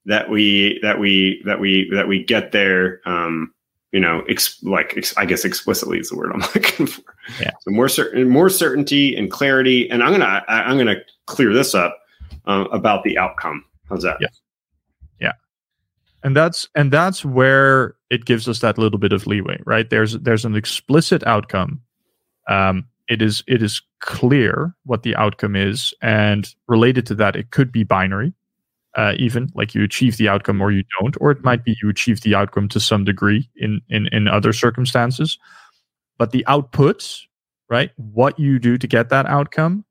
that 0.06 0.28
we 0.28 0.80
that 0.82 0.98
we 0.98 1.42
that 1.46 1.60
we 1.60 1.88
that 1.92 2.08
we 2.08 2.24
get 2.24 2.52
there 2.52 3.00
um, 3.06 3.54
you 3.92 4.00
know, 4.00 4.22
ex- 4.28 4.62
like 4.62 4.94
ex- 4.96 5.16
I 5.16 5.24
guess 5.24 5.44
explicitly 5.44 5.98
is 5.98 6.10
the 6.10 6.16
word 6.16 6.32
I'm 6.32 6.40
looking 6.54 6.86
for. 6.86 7.02
Yeah. 7.40 7.50
So 7.60 7.70
more 7.70 7.88
certain, 7.88 8.28
more 8.28 8.48
certainty 8.48 9.16
and 9.16 9.30
clarity. 9.30 9.90
And 9.90 10.02
I'm 10.02 10.12
gonna 10.12 10.44
I, 10.48 10.62
I'm 10.62 10.78
gonna 10.78 10.96
clear 11.26 11.52
this 11.52 11.74
up 11.74 11.98
uh, 12.46 12.66
about 12.72 13.04
the 13.04 13.18
outcome. 13.18 13.64
How's 13.88 14.02
that? 14.02 14.18
Yeah. 14.20 14.28
Yeah. 15.20 15.32
And 16.22 16.36
that's 16.36 16.68
and 16.74 16.92
that's 16.92 17.24
where 17.24 17.96
it 18.10 18.24
gives 18.24 18.48
us 18.48 18.60
that 18.60 18.78
little 18.78 18.98
bit 18.98 19.12
of 19.12 19.26
leeway, 19.26 19.60
right? 19.64 19.88
There's 19.88 20.14
there's 20.18 20.44
an 20.44 20.56
explicit 20.56 21.26
outcome. 21.26 21.80
Um, 22.48 22.86
it 23.08 23.20
is 23.20 23.42
it 23.48 23.62
is 23.62 23.82
clear 24.00 24.74
what 24.84 25.02
the 25.02 25.16
outcome 25.16 25.56
is, 25.56 25.92
and 26.00 26.54
related 26.68 27.06
to 27.06 27.14
that, 27.16 27.34
it 27.34 27.50
could 27.50 27.72
be 27.72 27.82
binary 27.82 28.32
uh, 28.96 29.14
even 29.16 29.50
like 29.54 29.74
you 29.74 29.82
achieve 29.84 30.16
the 30.16 30.28
outcome 30.28 30.60
or 30.60 30.70
you 30.70 30.84
don't, 31.00 31.16
or 31.20 31.30
it 31.30 31.44
might 31.44 31.64
be 31.64 31.76
you 31.82 31.88
achieve 31.88 32.22
the 32.22 32.34
outcome 32.34 32.68
to 32.68 32.80
some 32.80 33.04
degree 33.04 33.48
in 33.56 33.80
in 33.88 34.08
in 34.08 34.28
other 34.28 34.52
circumstances. 34.52 35.38
But 36.18 36.32
the 36.32 36.44
outputs, 36.48 37.20
right? 37.68 37.90
What 37.96 38.38
you 38.38 38.58
do 38.58 38.76
to 38.78 38.86
get 38.86 39.08
that 39.08 39.26
outcome, 39.26 39.84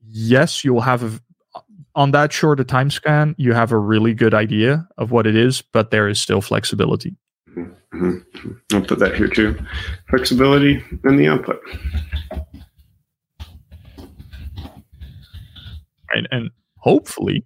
yes, 0.00 0.64
you'll 0.64 0.80
have 0.80 1.02
a, 1.02 1.60
on 1.94 2.10
that 2.10 2.32
short 2.32 2.60
a 2.60 2.64
time 2.64 2.90
scan, 2.90 3.34
you 3.38 3.52
have 3.52 3.72
a 3.72 3.78
really 3.78 4.14
good 4.14 4.34
idea 4.34 4.86
of 4.98 5.10
what 5.10 5.26
it 5.26 5.36
is, 5.36 5.62
but 5.62 5.90
there 5.90 6.08
is 6.08 6.20
still 6.20 6.40
flexibility. 6.40 7.16
Mm-hmm. 7.56 8.52
I'll 8.72 8.82
put 8.82 8.98
that 8.98 9.14
here 9.14 9.28
too. 9.28 9.58
Flexibility 10.10 10.82
in 11.04 11.16
the 11.16 11.28
output. 11.28 11.60
Right. 16.14 16.26
And 16.30 16.50
hopefully, 16.78 17.44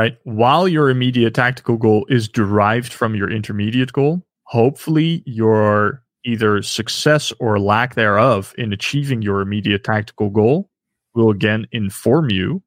right, 0.00 0.16
while 0.24 0.66
your 0.66 0.90
immediate 0.90 1.34
tactical 1.34 1.76
goal 1.76 2.06
is 2.08 2.28
derived 2.28 2.92
from 2.92 3.14
your 3.14 3.30
intermediate 3.30 3.92
goal, 3.92 4.24
hopefully 4.44 5.22
your 5.26 6.02
either 6.24 6.62
success 6.62 7.32
or 7.40 7.58
lack 7.58 7.94
thereof 7.94 8.54
in 8.56 8.72
achieving 8.72 9.22
your 9.22 9.40
immediate 9.40 9.84
tactical 9.84 10.30
goal 10.30 10.70
will 11.14 11.30
again 11.30 11.66
inform 11.72 12.30
you 12.30 12.62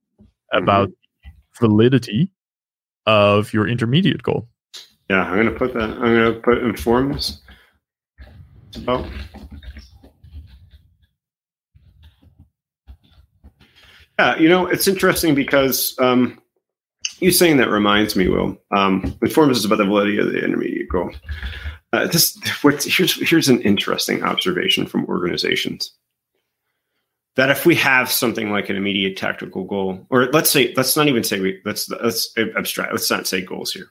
about 0.51 0.89
mm-hmm. 0.89 1.29
validity 1.59 2.31
of 3.05 3.53
your 3.53 3.67
intermediate 3.67 4.23
goal. 4.23 4.47
Yeah, 5.09 5.23
I'm 5.23 5.37
gonna 5.37 5.51
put 5.51 5.73
that. 5.73 5.89
I'm 5.89 5.99
gonna 5.99 6.33
put 6.33 6.59
informs 6.59 7.41
about. 8.75 9.07
Yeah, 14.17 14.37
you 14.37 14.49
know, 14.49 14.65
it's 14.67 14.87
interesting 14.87 15.35
because 15.35 15.95
um, 15.99 16.39
you 17.19 17.31
saying 17.31 17.57
that 17.57 17.69
reminds 17.69 18.15
me, 18.15 18.27
Will. 18.27 18.57
Um, 18.71 19.17
informs 19.21 19.57
us 19.57 19.65
about 19.65 19.77
the 19.77 19.85
validity 19.85 20.17
of 20.17 20.27
the 20.27 20.43
intermediate 20.43 20.89
goal. 20.89 21.11
Uh, 21.93 22.07
this 22.07 22.37
what, 22.61 22.83
here's 22.83 23.29
here's 23.29 23.49
an 23.49 23.61
interesting 23.61 24.23
observation 24.23 24.85
from 24.85 25.05
organizations 25.05 25.93
that 27.35 27.49
if 27.49 27.65
we 27.65 27.75
have 27.75 28.09
something 28.11 28.49
like 28.49 28.69
an 28.69 28.75
immediate 28.75 29.17
tactical 29.17 29.65
goal, 29.65 30.05
or 30.09 30.25
let's 30.31 30.49
say 30.49 30.73
let's 30.75 30.95
not 30.95 31.07
even 31.07 31.23
say 31.23 31.39
we 31.39 31.61
let's 31.65 31.89
let's 31.89 32.33
abstract 32.55 32.91
let's 32.91 33.09
not 33.09 33.27
say 33.27 33.41
goals 33.41 33.71
here. 33.71 33.87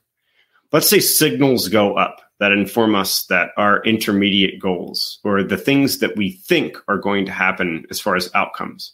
Let's 0.73 0.89
say 0.89 0.99
signals 0.99 1.69
go 1.69 1.95
up 1.95 2.21
that 2.41 2.51
inform 2.51 2.95
us 2.95 3.27
that 3.27 3.51
our 3.57 3.83
intermediate 3.85 4.61
goals 4.61 5.21
or 5.23 5.43
the 5.43 5.57
things 5.57 5.99
that 5.99 6.17
we 6.17 6.33
think 6.33 6.77
are 6.89 6.99
going 6.99 7.27
to 7.27 7.33
happen 7.33 7.87
as 7.91 8.01
far 8.01 8.17
as 8.17 8.35
outcomes. 8.35 8.93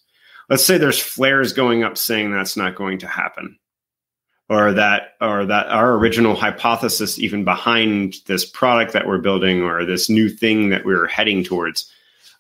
Let's 0.51 0.65
say 0.65 0.77
there's 0.77 1.01
flares 1.01 1.53
going 1.53 1.83
up 1.83 1.97
saying 1.97 2.33
that's 2.33 2.57
not 2.57 2.75
going 2.75 2.99
to 2.99 3.07
happen 3.07 3.59
or 4.51 4.73
that 4.73 5.15
or 5.21 5.47
that 5.47 5.69
our 5.69 5.95
original 5.95 6.35
hypothesis 6.35 7.19
even 7.19 7.45
behind 7.45 8.17
this 8.27 8.45
product 8.45 8.93
that 8.93 9.07
we're 9.07 9.19
building 9.19 9.63
or 9.63 9.87
this 9.87 10.11
new 10.11 10.29
thing 10.29 10.69
that 10.69 10.85
we're 10.85 11.07
heading 11.07 11.43
towards 11.43 11.91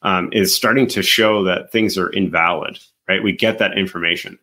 um, 0.03 0.29
is 0.33 0.55
starting 0.55 0.87
to 0.89 1.03
show 1.03 1.45
that 1.45 1.73
things 1.73 1.97
are 1.97 2.11
invalid 2.11 2.79
right 3.09 3.23
we 3.23 3.33
get 3.33 3.59
that 3.59 3.79
information 3.79 4.39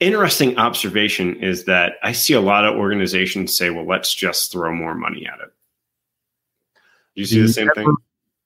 interesting 0.00 0.56
observation 0.58 1.36
is 1.36 1.66
that 1.66 1.92
i 2.02 2.10
see 2.10 2.32
a 2.32 2.40
lot 2.40 2.64
of 2.64 2.74
organizations 2.74 3.56
say 3.56 3.70
well 3.70 3.86
let's 3.86 4.12
just 4.12 4.50
throw 4.50 4.74
more 4.74 4.94
money 4.94 5.26
at 5.26 5.38
it 5.40 5.52
Do 7.14 7.20
you 7.20 7.26
see 7.26 7.40
the, 7.40 7.46
the 7.46 7.52
same 7.52 7.70
ever, 7.70 7.74
thing 7.74 7.96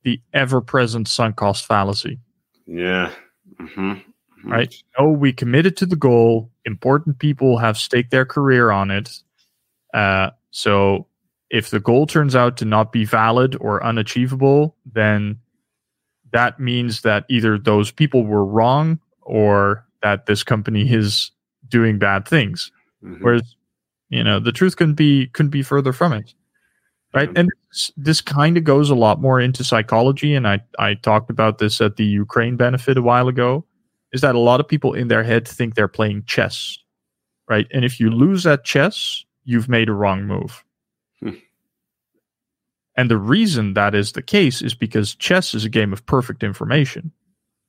the 0.03 0.21
ever-present 0.35 1.09
sunk 1.09 1.37
cost 1.37 1.65
fallacy 1.65 2.19
yeah 2.67 3.11
mm-hmm. 3.61 3.95
Mm-hmm. 4.45 4.53
right? 4.53 4.75
No, 4.99 5.09
we 5.09 5.33
committed 5.33 5.77
to 5.79 5.87
the 5.87 5.97
goal. 5.97 6.51
Important 6.65 7.19
people 7.19 7.59
have 7.59 7.77
staked 7.77 8.11
their 8.11 8.25
career 8.25 8.71
on 8.71 8.91
it. 8.91 9.11
Uh, 9.93 10.31
so 10.51 11.07
if 11.51 11.71
the 11.71 11.81
goal 11.81 12.07
turns 12.07 12.35
out 12.35 12.57
to 12.57 12.65
not 12.65 12.91
be 12.91 13.05
valid 13.05 13.57
or 13.61 13.85
unachievable, 13.85 14.77
then 14.93 15.39
that 16.33 16.59
means 16.59 17.03
that 17.03 17.25
either 17.29 17.59
those 17.59 17.91
people 17.91 18.25
were 18.25 18.45
wrong 18.45 18.99
or 19.23 19.87
that 20.03 20.27
this 20.27 20.43
company 20.43 20.93
is 20.93 21.31
doing 21.69 21.99
bad 21.99 22.27
things. 22.27 22.73
Mm-hmm. 23.05 23.23
Whereas, 23.23 23.57
you 24.09 24.25
know, 24.25 24.41
the 24.41 24.53
truth 24.53 24.77
couldn't 24.77 24.95
be 24.95 25.29
couldn't 25.29 25.51
be 25.51 25.63
further 25.63 25.93
from 25.93 26.13
it. 26.13 26.35
Right. 27.15 27.31
And 27.37 27.49
this, 27.71 27.93
this 27.97 28.21
kind 28.21 28.57
of 28.57 28.65
goes 28.65 28.91
a 28.91 28.95
lot 28.97 29.21
more 29.21 29.39
into 29.39 29.63
psychology. 29.63 30.35
And 30.35 30.49
I, 30.49 30.61
I 30.81 30.95
talked 30.95 31.31
about 31.31 31.59
this 31.59 31.81
at 31.81 31.95
the 31.95 32.05
Ukraine 32.05 32.57
benefit 32.57 32.99
a 32.99 33.03
while 33.03 33.29
ago 33.29 33.65
is 34.15 34.21
that 34.21 34.37
a 34.37 34.39
lot 34.39 34.61
of 34.61 34.69
people 34.69 34.95
in 34.95 35.09
their 35.09 35.25
head 35.25 35.47
think 35.47 35.75
they're 35.75 35.89
playing 35.89 36.23
chess, 36.25 36.79
right? 37.51 37.67
And 37.73 37.85
if 37.85 37.99
you 37.99 38.11
lose 38.11 38.47
at 38.47 38.65
chess, 38.65 39.25
you've 39.43 39.69
made 39.69 39.89
a 39.89 39.93
wrong 39.93 40.25
move. 40.25 40.65
Hmm. 41.21 41.31
And 42.97 43.11
the 43.11 43.19
reason 43.19 43.75
that 43.75 43.93
is 43.93 44.13
the 44.13 44.23
case 44.23 44.63
is 44.63 44.73
because 44.73 45.17
chess 45.17 45.53
is 45.53 45.65
a 45.65 45.69
game 45.69 45.93
of 45.93 46.07
perfect 46.07 46.45
information, 46.45 47.11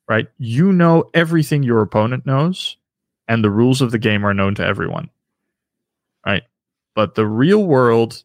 right? 0.08 0.28
You 0.38 0.72
know 0.72 1.10
everything 1.14 1.64
your 1.64 1.82
opponent 1.82 2.24
knows, 2.24 2.76
and 3.26 3.42
the 3.42 3.50
rules 3.50 3.82
of 3.82 3.90
the 3.90 3.98
game 3.98 4.24
are 4.24 4.32
known 4.32 4.54
to 4.54 4.64
everyone, 4.64 5.10
right? 6.24 6.44
But 6.94 7.16
the 7.16 7.26
real 7.26 7.64
world 7.64 8.22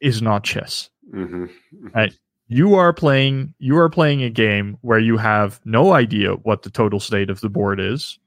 is 0.00 0.20
not 0.20 0.42
chess, 0.42 0.90
mm-hmm. 1.14 1.46
right? 1.94 2.12
You 2.48 2.74
are 2.74 2.92
playing 2.92 3.54
you 3.58 3.76
are 3.76 3.88
playing 3.88 4.22
a 4.22 4.30
game 4.30 4.78
where 4.82 4.98
you 4.98 5.16
have 5.16 5.60
no 5.64 5.92
idea 5.92 6.32
what 6.34 6.62
the 6.62 6.70
total 6.70 7.00
state 7.00 7.30
of 7.30 7.40
the 7.40 7.48
board 7.48 7.80
is. 7.80 8.18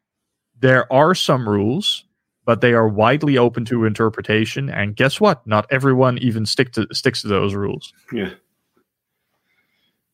There 0.60 0.92
are 0.92 1.16
some 1.16 1.48
rules 1.48 2.06
but 2.50 2.62
they 2.62 2.74
are 2.74 2.88
widely 2.88 3.38
open 3.38 3.64
to 3.64 3.86
interpretation. 3.86 4.72
And 4.72 4.96
guess 4.96 5.22
what? 5.22 5.46
Not 5.46 5.68
everyone 5.70 6.18
even 6.18 6.48
stick 6.48 6.72
to 6.72 6.88
sticks 6.92 7.22
to 7.22 7.28
those 7.28 7.54
rules. 7.54 7.94
Yeah. 8.12 8.32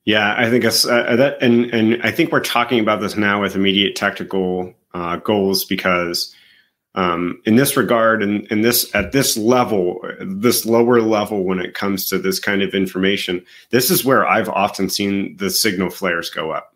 Yeah 0.03 0.35
i 0.37 0.49
think 0.49 0.65
it's 0.65 0.85
uh, 0.85 1.15
that 1.15 1.41
and 1.41 1.73
and 1.73 2.03
i 2.03 2.11
think 2.11 2.31
we're 2.31 2.39
talking 2.41 2.79
about 2.79 2.99
this 2.99 3.15
now 3.15 3.41
with 3.41 3.55
immediate 3.55 3.95
tactical 3.95 4.73
uh, 4.93 5.15
goals 5.15 5.65
because 5.65 6.35
um, 6.95 7.41
in 7.45 7.55
this 7.57 7.77
regard 7.77 8.23
and 8.23 8.45
in, 8.47 8.61
this 8.61 8.93
at 8.95 9.11
this 9.11 9.37
level 9.37 9.99
this 10.21 10.65
lower 10.65 11.01
level 11.01 11.43
when 11.43 11.59
it 11.59 11.73
comes 11.73 12.09
to 12.09 12.17
this 12.17 12.39
kind 12.39 12.61
of 12.61 12.73
information 12.73 13.45
this 13.69 13.91
is 13.91 14.03
where 14.03 14.27
i've 14.27 14.49
often 14.49 14.89
seen 14.89 15.35
the 15.37 15.49
signal 15.49 15.89
flares 15.89 16.29
go 16.29 16.51
up 16.51 16.71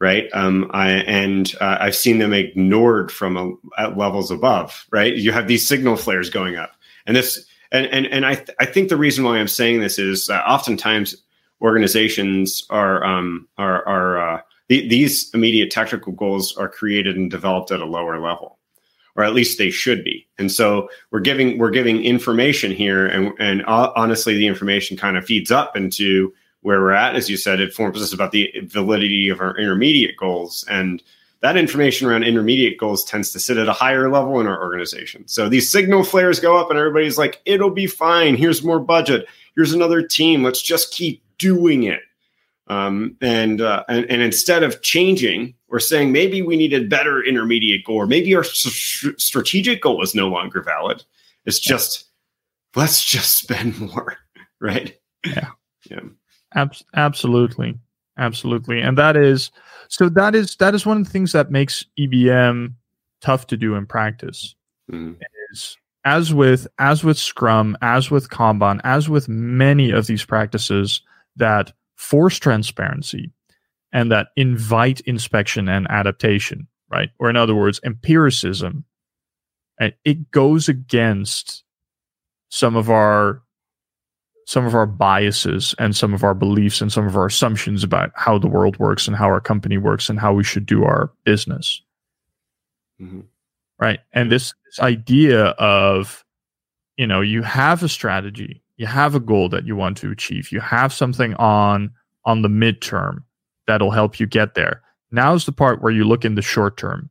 right? 0.00 0.30
Um, 0.32 0.70
I, 0.72 0.90
and 0.90 1.52
uh, 1.60 1.76
i've 1.80 1.94
seen 1.94 2.18
them 2.18 2.32
ignored 2.32 3.12
from 3.12 3.36
a, 3.36 3.52
at 3.80 3.96
levels 3.96 4.30
above 4.30 4.86
right? 4.90 5.14
You 5.14 5.32
have 5.32 5.46
these 5.46 5.66
signal 5.66 5.96
flares 5.96 6.30
going 6.30 6.56
up. 6.56 6.72
And 7.06 7.16
this 7.16 7.46
and 7.70 7.86
and, 7.86 8.06
and 8.06 8.26
I, 8.26 8.34
th- 8.34 8.56
I 8.58 8.66
think 8.66 8.88
the 8.88 8.96
reason 8.96 9.24
why 9.24 9.38
i'm 9.38 9.48
saying 9.48 9.80
this 9.80 9.98
is 9.98 10.28
uh, 10.28 10.38
oftentimes 10.46 11.14
organizations 11.60 12.66
are 12.70 13.04
um, 13.04 13.48
are, 13.58 13.86
are 13.86 14.36
uh, 14.36 14.40
th- 14.68 14.88
these 14.90 15.30
immediate 15.34 15.70
technical 15.70 16.12
goals 16.12 16.56
are 16.56 16.68
created 16.68 17.16
and 17.16 17.30
developed 17.30 17.70
at 17.70 17.80
a 17.80 17.86
lower 17.86 18.18
level 18.18 18.58
or 19.16 19.24
at 19.24 19.34
least 19.34 19.58
they 19.58 19.70
should 19.70 20.04
be. 20.04 20.26
And 20.38 20.50
so 20.50 20.88
we're 21.10 21.20
giving 21.20 21.58
we're 21.58 21.70
giving 21.70 22.04
information 22.04 22.72
here, 22.72 23.06
and 23.06 23.32
and 23.38 23.64
honestly, 23.66 24.34
the 24.36 24.46
information 24.46 24.96
kind 24.96 25.16
of 25.16 25.24
feeds 25.24 25.50
up 25.50 25.76
into 25.76 26.32
where 26.62 26.80
we're 26.80 26.92
at. 26.92 27.16
As 27.16 27.30
you 27.30 27.36
said, 27.36 27.60
it 27.60 27.72
forms 27.72 28.00
us 28.02 28.12
about 28.12 28.32
the 28.32 28.52
validity 28.64 29.28
of 29.28 29.40
our 29.40 29.56
intermediate 29.56 30.16
goals, 30.16 30.64
and 30.70 31.02
that 31.40 31.56
information 31.56 32.06
around 32.06 32.22
intermediate 32.24 32.78
goals 32.78 33.04
tends 33.04 33.32
to 33.32 33.40
sit 33.40 33.56
at 33.56 33.68
a 33.68 33.72
higher 33.72 34.10
level 34.10 34.40
in 34.40 34.46
our 34.46 34.62
organization. 34.62 35.26
So 35.26 35.48
these 35.48 35.70
signal 35.70 36.04
flares 36.04 36.38
go 36.38 36.58
up, 36.58 36.70
and 36.70 36.78
everybody's 36.78 37.18
like, 37.18 37.40
"It'll 37.46 37.70
be 37.70 37.86
fine. 37.86 38.36
Here's 38.36 38.62
more 38.62 38.80
budget. 38.80 39.26
Here's 39.54 39.72
another 39.72 40.02
team. 40.02 40.42
Let's 40.42 40.62
just 40.62 40.92
keep 40.92 41.22
doing 41.38 41.84
it." 41.84 42.00
Um, 42.70 43.16
and, 43.20 43.60
uh, 43.60 43.82
and 43.88 44.04
and 44.08 44.22
instead 44.22 44.62
of 44.62 44.80
changing 44.80 45.54
or 45.66 45.80
saying 45.80 46.12
maybe 46.12 46.40
we 46.40 46.56
need 46.56 46.72
a 46.72 46.84
better 46.84 47.20
intermediate 47.20 47.84
goal, 47.84 47.96
or 47.96 48.06
maybe 48.06 48.32
our 48.36 48.44
st- 48.44 49.20
strategic 49.20 49.82
goal 49.82 50.00
is 50.04 50.14
no 50.14 50.28
longer 50.28 50.62
valid, 50.62 51.02
it's 51.46 51.58
just 51.58 52.04
let's 52.76 53.04
just 53.04 53.38
spend 53.38 53.76
more, 53.92 54.18
right? 54.60 54.96
Yeah, 55.26 55.48
yeah, 55.90 56.00
Ab- 56.54 56.76
absolutely, 56.94 57.76
absolutely, 58.16 58.80
and 58.80 58.96
that 58.96 59.16
is 59.16 59.50
so. 59.88 60.08
That 60.08 60.36
is 60.36 60.54
that 60.56 60.72
is 60.72 60.86
one 60.86 60.98
of 60.98 61.04
the 61.04 61.10
things 61.10 61.32
that 61.32 61.50
makes 61.50 61.84
EBM 61.98 62.74
tough 63.20 63.48
to 63.48 63.56
do 63.56 63.74
in 63.74 63.84
practice. 63.84 64.54
Mm. 64.92 65.16
Is 65.50 65.76
as 66.04 66.32
with 66.32 66.68
as 66.78 67.02
with 67.02 67.18
Scrum, 67.18 67.76
as 67.82 68.12
with 68.12 68.30
Kanban, 68.30 68.80
as 68.84 69.08
with 69.08 69.28
many 69.28 69.90
of 69.90 70.06
these 70.06 70.24
practices 70.24 71.02
that 71.34 71.72
force 72.00 72.38
transparency 72.38 73.30
and 73.92 74.10
that 74.10 74.28
invite 74.34 75.00
inspection 75.00 75.68
and 75.68 75.86
adaptation, 75.90 76.66
right? 76.90 77.10
Or 77.18 77.28
in 77.28 77.36
other 77.36 77.54
words, 77.54 77.78
empiricism. 77.84 78.84
It 79.78 80.30
goes 80.30 80.68
against 80.68 81.62
some 82.48 82.74
of 82.74 82.90
our 82.90 83.42
some 84.46 84.66
of 84.66 84.74
our 84.74 84.86
biases 84.86 85.74
and 85.78 85.94
some 85.94 86.12
of 86.12 86.24
our 86.24 86.34
beliefs 86.34 86.80
and 86.80 86.90
some 86.90 87.06
of 87.06 87.16
our 87.16 87.26
assumptions 87.26 87.84
about 87.84 88.10
how 88.16 88.36
the 88.38 88.48
world 88.48 88.78
works 88.78 89.06
and 89.06 89.16
how 89.16 89.26
our 89.26 89.40
company 89.40 89.78
works 89.78 90.08
and 90.08 90.18
how 90.18 90.32
we 90.32 90.42
should 90.42 90.66
do 90.66 90.82
our 90.82 91.12
business. 91.24 91.82
Mm-hmm. 93.00 93.20
Right. 93.78 94.00
And 94.12 94.32
this, 94.32 94.52
this 94.66 94.80
idea 94.80 95.44
of, 95.50 96.24
you 96.96 97.06
know, 97.06 97.20
you 97.20 97.42
have 97.42 97.84
a 97.84 97.88
strategy, 97.88 98.60
you 98.80 98.86
have 98.86 99.14
a 99.14 99.20
goal 99.20 99.48
that 99.48 99.66
you 99.66 99.76
want 99.76 99.96
to 99.98 100.10
achieve 100.10 100.50
you 100.50 100.60
have 100.60 100.92
something 100.92 101.34
on 101.34 101.90
on 102.24 102.42
the 102.42 102.48
midterm 102.48 103.22
that'll 103.66 103.90
help 103.90 104.18
you 104.18 104.26
get 104.26 104.54
there 104.54 104.82
now's 105.10 105.46
the 105.46 105.52
part 105.52 105.82
where 105.82 105.92
you 105.92 106.04
look 106.04 106.24
in 106.24 106.34
the 106.34 106.42
short 106.42 106.76
term 106.76 107.10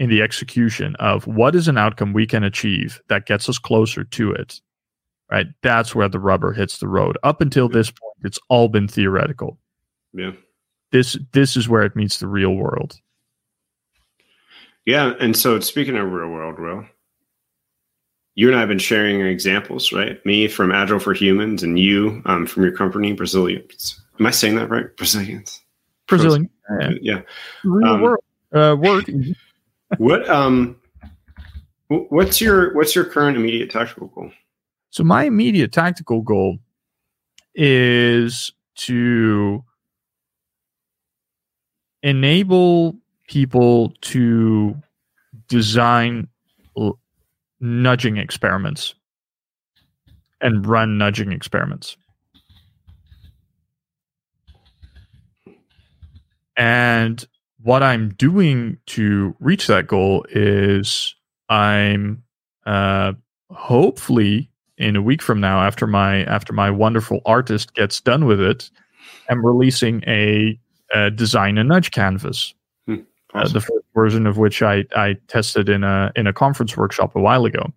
in 0.00 0.08
the 0.08 0.22
execution 0.22 0.96
of 0.96 1.26
what 1.26 1.54
is 1.54 1.68
an 1.68 1.76
outcome 1.76 2.14
we 2.14 2.26
can 2.26 2.42
achieve 2.42 3.00
that 3.08 3.26
gets 3.26 3.50
us 3.50 3.58
closer 3.58 4.02
to 4.02 4.32
it, 4.32 4.58
right? 5.30 5.46
That's 5.62 5.94
where 5.94 6.08
the 6.08 6.18
rubber 6.18 6.54
hits 6.54 6.78
the 6.78 6.88
road. 6.88 7.18
Up 7.22 7.42
until 7.42 7.68
this 7.68 7.90
point, 7.90 8.16
it's 8.24 8.38
all 8.48 8.68
been 8.68 8.88
theoretical. 8.88 9.58
Yeah. 10.14 10.32
This 10.90 11.18
this 11.32 11.54
is 11.54 11.68
where 11.68 11.82
it 11.82 11.94
meets 11.94 12.18
the 12.18 12.26
real 12.26 12.54
world. 12.54 12.96
Yeah, 14.86 15.12
and 15.20 15.36
so 15.36 15.60
speaking 15.60 15.96
of 15.96 16.10
real 16.10 16.30
world, 16.30 16.58
Will, 16.58 16.86
you 18.40 18.48
and 18.48 18.56
I 18.56 18.60
have 18.60 18.70
been 18.70 18.78
sharing 18.78 19.20
examples, 19.20 19.92
right? 19.92 20.24
Me 20.24 20.48
from 20.48 20.72
Agile 20.72 20.98
for 20.98 21.12
Humans, 21.12 21.62
and 21.62 21.78
you 21.78 22.22
um, 22.24 22.46
from 22.46 22.62
your 22.62 22.72
company, 22.72 23.12
Brazilians. 23.12 24.00
Am 24.18 24.24
I 24.24 24.30
saying 24.30 24.54
that 24.54 24.70
right? 24.70 24.86
Brazilians. 24.96 25.60
Brazilian. 26.06 26.48
Yeah. 26.80 26.90
yeah. 27.02 27.20
Real 27.64 27.86
um, 27.86 28.00
world. 28.00 28.24
Uh, 28.50 28.76
word. 28.80 29.14
what 29.98 30.26
um, 30.30 30.80
what's 31.88 32.40
your 32.40 32.72
what's 32.72 32.94
your 32.94 33.04
current 33.04 33.36
immediate 33.36 33.70
tactical 33.70 34.06
goal? 34.06 34.30
So 34.88 35.04
my 35.04 35.24
immediate 35.24 35.70
tactical 35.70 36.22
goal 36.22 36.56
is 37.54 38.54
to 38.76 39.62
enable 42.02 42.96
people 43.28 43.92
to 44.00 44.80
design 45.48 46.26
nudging 47.60 48.16
experiments 48.16 48.94
and 50.40 50.66
run 50.66 50.98
nudging 50.98 51.32
experiments. 51.32 51.96
And 56.56 57.24
what 57.62 57.82
I'm 57.82 58.10
doing 58.10 58.78
to 58.86 59.34
reach 59.40 59.66
that 59.66 59.86
goal 59.86 60.24
is 60.30 61.14
I'm 61.48 62.22
uh, 62.66 63.12
hopefully 63.50 64.50
in 64.80 64.96
a 64.96 65.02
week 65.02 65.20
from 65.20 65.40
now, 65.40 65.60
after 65.60 65.86
my 65.86 66.24
after 66.24 66.54
my 66.54 66.70
wonderful 66.70 67.20
artist 67.26 67.74
gets 67.74 68.00
done 68.00 68.24
with 68.24 68.40
it, 68.40 68.70
I'm 69.28 69.44
releasing 69.44 70.02
a, 70.06 70.58
a 70.94 71.10
design 71.10 71.58
a 71.58 71.64
nudge 71.64 71.90
canvas. 71.90 72.54
Awesome. 73.34 73.48
uh, 73.48 73.52
the 73.52 73.60
first 73.60 73.84
version 73.94 74.26
of 74.26 74.38
which 74.38 74.62
I, 74.62 74.84
I 74.96 75.16
tested 75.28 75.68
in 75.68 75.84
a 75.84 76.12
in 76.16 76.26
a 76.26 76.32
conference 76.32 76.76
workshop 76.76 77.14
a 77.14 77.20
while 77.20 77.44
ago. 77.44 77.72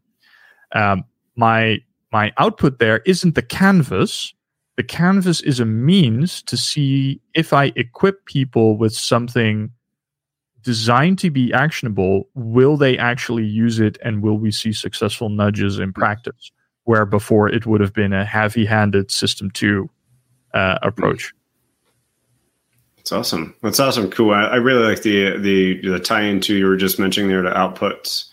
Um, 0.73 1.03
my 1.35 1.79
my 2.11 2.31
output 2.37 2.79
there 2.79 2.99
isn't 3.05 3.35
the 3.35 3.41
canvas. 3.41 4.33
The 4.75 4.83
canvas 4.83 5.41
is 5.41 5.59
a 5.59 5.65
means 5.65 6.41
to 6.43 6.57
see 6.57 7.21
if 7.35 7.53
I 7.53 7.71
equip 7.75 8.25
people 8.25 8.77
with 8.77 8.93
something 8.93 9.69
designed 10.63 11.19
to 11.19 11.29
be 11.29 11.53
actionable, 11.53 12.27
will 12.33 12.77
they 12.77 12.97
actually 12.97 13.43
use 13.45 13.79
it 13.79 13.97
and 14.03 14.23
will 14.23 14.37
we 14.37 14.51
see 14.51 14.71
successful 14.71 15.29
nudges 15.29 15.77
in 15.77 15.93
practice? 15.93 16.51
Where 16.85 17.05
before 17.05 17.49
it 17.49 17.65
would 17.65 17.81
have 17.81 17.93
been 17.93 18.13
a 18.13 18.25
heavy 18.25 18.65
handed 18.65 19.11
system 19.11 19.51
two 19.51 19.89
uh, 20.53 20.79
approach. 20.81 21.33
That's 23.03 23.11
awesome. 23.11 23.53
That's 23.61 23.81
awesome. 23.81 24.09
Cool. 24.09 24.33
I, 24.33 24.43
I, 24.43 24.55
really 24.55 24.87
like 24.87 25.01
the 25.01 25.37
the 25.37 25.85
the 25.85 25.99
tie 25.99 26.21
into 26.21 26.55
you 26.55 26.65
were 26.65 26.77
just 26.77 26.99
mentioning 26.99 27.29
there 27.29 27.41
to 27.41 27.49
outputs, 27.49 28.29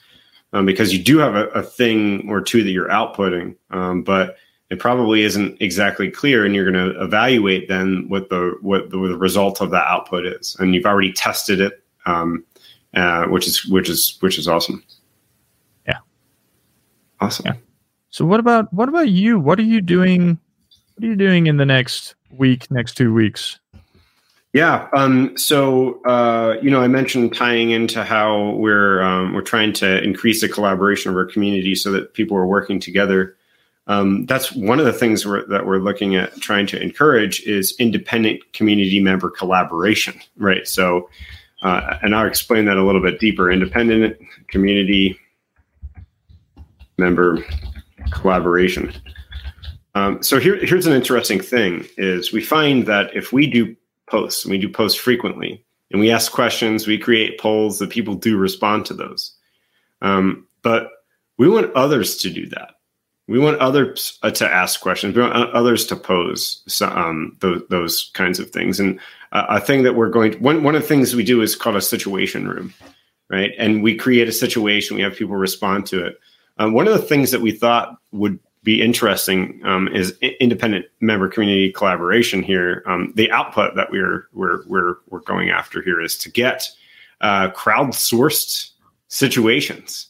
um, 0.53 0.65
because 0.65 0.93
you 0.93 1.03
do 1.03 1.19
have 1.19 1.35
a, 1.35 1.47
a, 1.49 1.63
thing 1.65 2.31
or 2.31 2.41
two 2.41 2.63
that 2.63 2.71
you're 2.71 2.89
outputting, 2.89 3.57
um, 3.73 4.05
but 4.05 4.37
it 4.71 4.79
probably 4.79 5.23
isn't 5.23 5.61
exactly 5.61 6.09
clear, 6.09 6.45
and 6.45 6.55
you're 6.55 6.71
going 6.71 6.93
to 6.93 7.03
evaluate 7.03 7.67
then 7.67 8.09
what 8.09 8.29
the 8.29 8.57
what 8.61 8.91
the, 8.91 8.97
the, 9.09 9.19
result 9.19 9.61
of 9.61 9.73
that 9.73 9.89
output 9.89 10.25
is, 10.25 10.57
and 10.61 10.73
you've 10.73 10.87
already 10.87 11.13
tested 11.13 11.61
it, 11.61 11.83
um, 12.07 12.45
uh, 12.95 13.25
which 13.25 13.49
is 13.49 13.67
which 13.67 13.89
is 13.89 14.19
which 14.21 14.39
is 14.39 14.47
awesome. 14.47 14.85
Yeah. 15.85 15.99
Awesome. 17.21 17.47
Yeah. 17.47 17.55
So 18.11 18.25
what 18.25 18.39
about 18.39 18.73
what 18.73 18.89
about 18.89 19.09
you? 19.09 19.41
What 19.41 19.59
are 19.59 19.63
you 19.63 19.81
doing? 19.81 20.39
What 20.95 21.05
are 21.05 21.09
you 21.09 21.17
doing 21.17 21.49
in 21.49 21.57
the 21.57 21.67
next 21.67 22.15
week, 22.31 22.71
next 22.71 22.97
two 22.97 23.13
weeks? 23.13 23.60
Yeah. 24.53 24.89
Um, 24.93 25.37
so 25.37 26.03
uh, 26.05 26.57
you 26.61 26.71
know, 26.71 26.81
I 26.81 26.89
mentioned 26.89 27.35
tying 27.35 27.71
into 27.71 28.03
how 28.03 28.51
we're 28.57 29.01
um, 29.03 29.33
we're 29.33 29.43
trying 29.43 29.73
to 29.75 30.03
increase 30.03 30.41
the 30.41 30.49
collaboration 30.49 31.11
of 31.11 31.17
our 31.17 31.25
community 31.25 31.75
so 31.75 31.93
that 31.93 32.15
people 32.15 32.37
are 32.37 32.47
working 32.47 32.81
together. 32.81 33.37
Um, 33.87 34.27
that's 34.27 34.53
one 34.53 34.79
of 34.79 34.87
the 34.87 34.93
things 34.93 35.25
we're, 35.25 35.47
that 35.47 35.67
we're 35.67 35.79
looking 35.79 36.15
at 36.17 36.35
trying 36.41 36.67
to 36.69 36.81
encourage 36.81 37.43
is 37.43 37.75
independent 37.79 38.53
community 38.53 39.01
member 39.01 39.31
collaboration, 39.31 40.21
right? 40.37 40.67
So, 40.67 41.09
uh, 41.63 41.99
and 42.03 42.15
I'll 42.15 42.27
explain 42.27 42.67
that 42.67 42.77
a 42.77 42.85
little 42.85 43.03
bit 43.03 43.19
deeper. 43.19 43.51
Independent 43.51 44.17
community 44.49 45.19
member 46.99 47.45
collaboration. 48.11 48.93
Um, 49.95 50.23
so 50.23 50.39
here, 50.39 50.57
here's 50.65 50.87
an 50.87 50.93
interesting 50.93 51.41
thing: 51.41 51.87
is 51.97 52.33
we 52.33 52.43
find 52.43 52.87
that 52.87 53.15
if 53.17 53.33
we 53.33 53.47
do 53.49 53.77
posts. 54.11 54.45
And 54.45 54.53
we 54.53 54.59
do 54.59 54.69
posts 54.69 54.99
frequently, 54.99 55.65
and 55.91 56.01
we 56.01 56.11
ask 56.11 56.33
questions. 56.33 56.87
We 56.87 56.99
create 56.99 57.39
polls 57.41 57.79
that 57.79 57.91
people 57.91 58.15
do 58.15 58.37
respond 58.37 58.87
to 58.87 58.95
those. 58.95 59.33
Um, 60.03 60.47
but 60.63 60.91
we 61.39 61.49
want 61.49 61.75
others 61.75 62.17
to 62.19 62.31
do 62.31 62.47
that. 62.49 62.73
We 63.27 63.39
want 63.39 63.59
others 63.59 64.19
uh, 64.23 64.31
to 64.33 64.53
ask 64.53 64.81
questions. 64.81 65.15
We 65.15 65.23
want 65.23 65.55
others 65.55 65.87
to 65.87 65.97
pose 65.97 66.65
um, 66.83 67.37
those, 67.41 67.63
those, 67.71 68.11
kinds 68.15 68.41
of 68.41 68.51
things. 68.51 68.81
And 68.81 68.99
uh, 69.31 69.47
a 69.49 69.61
thing 69.61 69.85
that 69.85 69.95
we're 69.95 70.11
going 70.11 70.33
to, 70.33 70.39
one 70.39 70.65
one 70.65 70.75
of 70.75 70.83
the 70.83 70.89
things 70.89 71.15
we 71.15 71.23
do 71.23 71.41
is 71.41 71.55
called 71.55 71.77
a 71.77 71.81
situation 71.81 72.49
room, 72.49 72.75
right? 73.29 73.53
And 73.57 73.85
we 73.85 73.95
create 73.95 74.29
a 74.29 74.33
situation. 74.33 74.97
We 74.97 75.03
have 75.03 75.15
people 75.15 75.37
respond 75.37 75.87
to 75.87 76.05
it. 76.05 76.19
Um, 76.59 76.73
one 76.73 76.89
of 76.89 76.93
the 76.93 77.07
things 77.07 77.31
that 77.31 77.41
we 77.41 77.53
thought 77.53 77.97
would 78.11 78.39
be 78.63 78.83
interesting 78.83 79.61
um, 79.65 79.89
is 79.89 80.17
independent 80.41 80.87
member 81.01 81.29
community 81.29 81.73
collaboration 81.73 82.43
here. 82.43 82.83
Um, 82.87 83.13
the 83.17 83.31
output 83.31 83.75
that 83.77 83.91
we're 83.91 84.29
we're 84.33 84.67
we're 84.67 84.97
we're 85.09 85.21
going 85.21 85.51
after 85.51 85.81
here 85.83 86.01
is 86.01 86.19
to 86.19 86.31
get 86.31 86.69
uh, 87.23 87.51
crowdsourced 87.51 88.71
situations, 89.09 90.09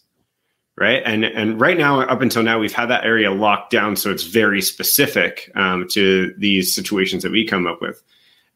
right? 0.76 1.02
And 1.04 1.24
and 1.24 1.60
right 1.60 1.78
now, 1.78 2.00
up 2.00 2.22
until 2.22 2.42
now, 2.42 2.58
we've 2.58 2.72
had 2.72 2.86
that 2.86 3.04
area 3.04 3.30
locked 3.30 3.70
down, 3.70 3.94
so 3.94 4.10
it's 4.10 4.24
very 4.24 4.60
specific 4.60 5.50
um, 5.54 5.86
to 5.88 6.34
these 6.38 6.74
situations 6.74 7.22
that 7.22 7.32
we 7.32 7.46
come 7.46 7.68
up 7.68 7.80
with, 7.80 8.02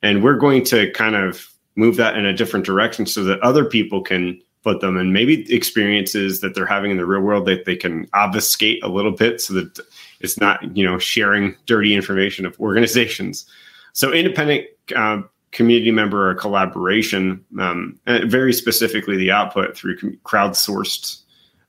and 0.02 0.24
we're 0.24 0.38
going 0.38 0.64
to 0.64 0.90
kind 0.92 1.14
of 1.14 1.48
move 1.76 1.96
that 1.96 2.16
in 2.16 2.26
a 2.26 2.32
different 2.32 2.66
direction 2.66 3.06
so 3.06 3.22
that 3.24 3.40
other 3.40 3.64
people 3.64 4.00
can 4.00 4.40
put 4.64 4.80
them 4.80 4.96
and 4.96 5.12
maybe 5.12 5.52
experiences 5.54 6.40
that 6.40 6.54
they're 6.54 6.66
having 6.66 6.90
in 6.90 6.96
the 6.96 7.04
real 7.04 7.20
world 7.20 7.46
that 7.46 7.66
they 7.66 7.76
can 7.76 8.08
obfuscate 8.14 8.82
a 8.82 8.88
little 8.88 9.12
bit 9.12 9.40
so 9.40 9.52
that 9.52 9.78
it's 10.20 10.40
not 10.40 10.76
you 10.76 10.84
know 10.84 10.98
sharing 10.98 11.54
dirty 11.66 11.94
information 11.94 12.46
of 12.46 12.58
organizations. 12.58 13.46
So 13.92 14.12
independent 14.12 14.66
uh, 14.96 15.22
community 15.52 15.92
member 15.92 16.30
or 16.30 16.34
collaboration 16.34 17.44
um, 17.60 18.00
very 18.06 18.52
specifically 18.52 19.16
the 19.16 19.30
output 19.30 19.76
through 19.76 19.96
crowdsourced 20.24 21.20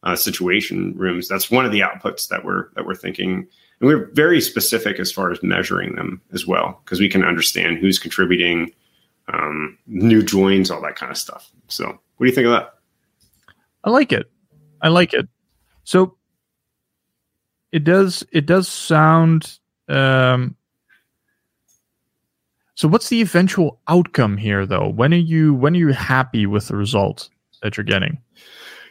uh, 0.03 0.15
situation 0.15 0.93
rooms. 0.95 1.27
That's 1.27 1.51
one 1.51 1.65
of 1.65 1.71
the 1.71 1.81
outputs 1.81 2.29
that 2.29 2.45
we're 2.45 2.69
that 2.75 2.85
we're 2.85 2.95
thinking. 2.95 3.47
And 3.81 3.89
we're 3.89 4.09
very 4.13 4.39
specific 4.39 4.99
as 4.99 5.11
far 5.11 5.31
as 5.31 5.43
measuring 5.43 5.95
them 5.95 6.21
as 6.31 6.47
well 6.47 6.81
because 6.85 7.01
we 7.01 7.09
can 7.09 7.25
understand 7.25 7.77
who's 7.77 7.99
contributing 7.99 8.71
um, 9.27 9.77
new 9.85 10.23
joins 10.23 10.71
all 10.71 10.81
that 10.81 10.95
kind 10.95 11.11
of 11.11 11.17
stuff. 11.17 11.51
So 11.67 11.87
what 11.87 12.25
do 12.25 12.25
you 12.27 12.31
think 12.31 12.45
of 12.45 12.53
that 12.53 12.74
I 13.85 13.91
like 13.91 14.11
it. 14.11 14.29
I 14.81 14.89
like 14.89 15.13
it. 15.13 15.27
So 15.83 16.17
it 17.71 17.83
does 17.83 18.25
it 18.31 18.45
does 18.45 18.67
sound 18.67 19.59
um 19.87 20.55
so 22.73 22.87
what's 22.87 23.09
the 23.09 23.21
eventual 23.21 23.79
outcome 23.87 24.37
here 24.37 24.65
though? 24.65 24.89
When 24.89 25.13
are 25.13 25.17
you 25.17 25.53
when 25.53 25.75
are 25.75 25.79
you 25.79 25.89
happy 25.89 26.45
with 26.45 26.67
the 26.67 26.75
result 26.75 27.29
that 27.61 27.77
you're 27.77 27.83
getting? 27.83 28.17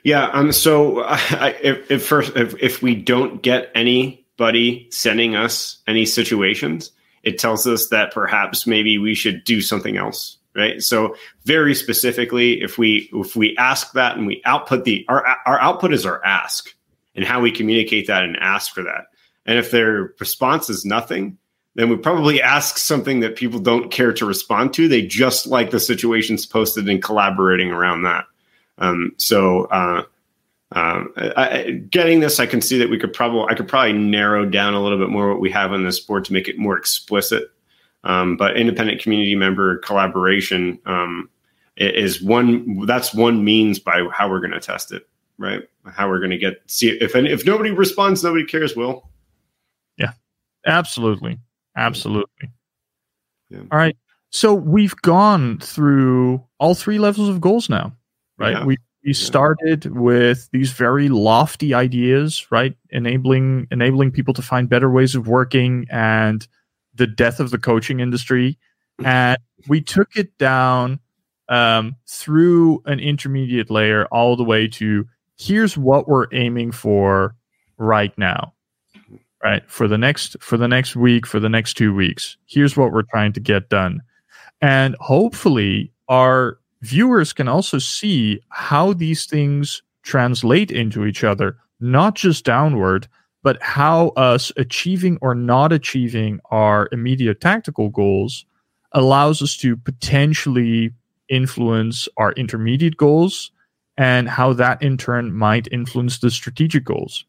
Yeah, 0.04 0.26
um 0.28 0.52
so 0.52 1.00
I, 1.04 1.56
if, 1.62 1.90
if 1.90 2.06
first 2.06 2.36
if, 2.36 2.54
if 2.62 2.82
we 2.82 2.94
don't 2.94 3.42
get 3.42 3.70
anybody 3.74 4.88
sending 4.90 5.34
us 5.34 5.78
any 5.88 6.06
situations, 6.06 6.92
it 7.24 7.38
tells 7.38 7.66
us 7.66 7.88
that 7.88 8.12
perhaps 8.12 8.66
maybe 8.66 8.98
we 8.98 9.14
should 9.14 9.42
do 9.44 9.60
something 9.60 9.96
else 9.96 10.38
right? 10.54 10.82
So 10.82 11.16
very 11.44 11.74
specifically 11.74 12.62
if 12.62 12.78
we 12.78 13.08
if 13.12 13.36
we 13.36 13.56
ask 13.56 13.92
that 13.92 14.16
and 14.16 14.26
we 14.26 14.42
output 14.44 14.84
the 14.84 15.04
our 15.08 15.24
our 15.46 15.60
output 15.60 15.92
is 15.92 16.06
our 16.06 16.24
ask 16.24 16.74
and 17.14 17.24
how 17.24 17.40
we 17.40 17.50
communicate 17.50 18.06
that 18.06 18.24
and 18.24 18.36
ask 18.36 18.72
for 18.72 18.82
that. 18.82 19.06
And 19.46 19.58
if 19.58 19.70
their 19.70 20.14
response 20.18 20.70
is 20.70 20.84
nothing 20.84 21.38
then 21.74 21.88
we 21.88 21.96
probably 21.96 22.40
ask 22.40 22.78
something 22.78 23.20
that 23.20 23.36
people 23.36 23.58
don't 23.58 23.90
care 23.90 24.12
to 24.12 24.26
respond 24.26 24.72
to. 24.74 24.88
They 24.88 25.02
just 25.02 25.46
like 25.46 25.70
the 25.70 25.80
situations 25.80 26.46
posted 26.46 26.88
and 26.88 27.02
collaborating 27.02 27.70
around 27.70 28.02
that. 28.02 28.26
Um, 28.78 29.12
so 29.16 29.64
uh, 29.64 30.04
um, 30.72 31.12
I, 31.16 31.82
getting 31.90 32.20
this, 32.20 32.38
I 32.38 32.46
can 32.46 32.60
see 32.60 32.78
that 32.78 32.90
we 32.90 32.98
could 32.98 33.12
probably 33.12 33.46
I 33.50 33.54
could 33.54 33.68
probably 33.68 33.92
narrow 33.92 34.44
down 34.44 34.74
a 34.74 34.82
little 34.82 34.98
bit 34.98 35.10
more 35.10 35.30
what 35.30 35.40
we 35.40 35.50
have 35.50 35.72
on 35.72 35.84
this 35.84 36.00
board 36.00 36.24
to 36.26 36.32
make 36.32 36.48
it 36.48 36.58
more 36.58 36.76
explicit 36.76 37.44
um, 38.04 38.36
but 38.36 38.56
independent 38.56 39.00
community 39.02 39.34
member 39.34 39.78
collaboration, 39.78 40.78
um, 40.86 41.28
is 41.76 42.22
one 42.22 42.86
that's 42.86 43.12
one 43.12 43.44
means 43.44 43.78
by 43.78 44.06
how 44.12 44.28
we're 44.28 44.40
going 44.40 44.52
to 44.52 44.60
test 44.60 44.92
it, 44.92 45.08
right? 45.38 45.62
How 45.86 46.08
we're 46.08 46.20
going 46.20 46.30
to 46.30 46.38
get 46.38 46.62
see 46.66 46.90
if 46.90 47.16
if 47.16 47.44
nobody 47.44 47.70
responds, 47.70 48.22
nobody 48.22 48.44
cares. 48.44 48.76
Will 48.76 49.08
yeah, 49.96 50.12
absolutely, 50.66 51.38
absolutely. 51.76 52.50
Yeah. 53.50 53.62
All 53.72 53.78
right, 53.78 53.96
so 54.30 54.54
we've 54.54 54.96
gone 54.96 55.58
through 55.58 56.44
all 56.58 56.74
three 56.74 56.98
levels 56.98 57.28
of 57.28 57.40
goals 57.40 57.68
now, 57.68 57.96
right? 58.38 58.52
Yeah. 58.52 58.64
We 58.64 58.76
we 59.04 59.12
started 59.12 59.86
with 59.86 60.48
these 60.52 60.72
very 60.72 61.08
lofty 61.08 61.74
ideas, 61.74 62.46
right? 62.50 62.76
Enabling 62.90 63.66
enabling 63.70 64.12
people 64.12 64.34
to 64.34 64.42
find 64.42 64.68
better 64.68 64.90
ways 64.90 65.14
of 65.14 65.28
working 65.28 65.86
and 65.90 66.46
the 66.94 67.06
death 67.06 67.40
of 67.40 67.50
the 67.50 67.58
coaching 67.58 68.00
industry, 68.00 68.58
and 69.04 69.38
we 69.68 69.80
took 69.80 70.16
it 70.16 70.36
down 70.38 71.00
um, 71.48 71.96
through 72.08 72.82
an 72.86 73.00
intermediate 73.00 73.70
layer 73.70 74.06
all 74.06 74.36
the 74.36 74.44
way 74.44 74.68
to 74.68 75.06
here's 75.36 75.76
what 75.76 76.08
we're 76.08 76.26
aiming 76.32 76.72
for 76.72 77.34
right 77.76 78.16
now. 78.16 78.54
Right? 79.42 79.68
For 79.70 79.88
the 79.88 79.98
next 79.98 80.36
for 80.40 80.56
the 80.56 80.68
next 80.68 80.96
week 80.96 81.26
for 81.26 81.38
the 81.38 81.50
next 81.50 81.74
two 81.74 81.94
weeks. 81.94 82.38
Here's 82.46 82.76
what 82.76 82.92
we're 82.92 83.02
trying 83.02 83.34
to 83.34 83.40
get 83.40 83.68
done. 83.68 84.02
And 84.62 84.96
hopefully 85.00 85.92
our 86.08 86.58
viewers 86.80 87.34
can 87.34 87.48
also 87.48 87.78
see 87.78 88.40
how 88.48 88.94
these 88.94 89.26
things 89.26 89.82
translate 90.02 90.70
into 90.70 91.04
each 91.04 91.24
other 91.24 91.58
not 91.80 92.14
just 92.14 92.44
downward 92.44 93.08
but 93.44 93.62
how 93.62 94.08
us 94.16 94.50
achieving 94.56 95.18
or 95.20 95.34
not 95.34 95.72
achieving 95.72 96.40
our 96.50 96.88
immediate 96.90 97.40
tactical 97.40 97.90
goals 97.90 98.46
allows 98.92 99.42
us 99.42 99.56
to 99.58 99.76
potentially 99.76 100.90
influence 101.28 102.08
our 102.16 102.32
intermediate 102.32 102.96
goals 102.96 103.52
and 103.96 104.28
how 104.28 104.52
that 104.52 104.82
in 104.82 104.96
turn 104.96 105.32
might 105.32 105.68
influence 105.70 106.18
the 106.18 106.30
strategic 106.30 106.84
goals 106.84 107.24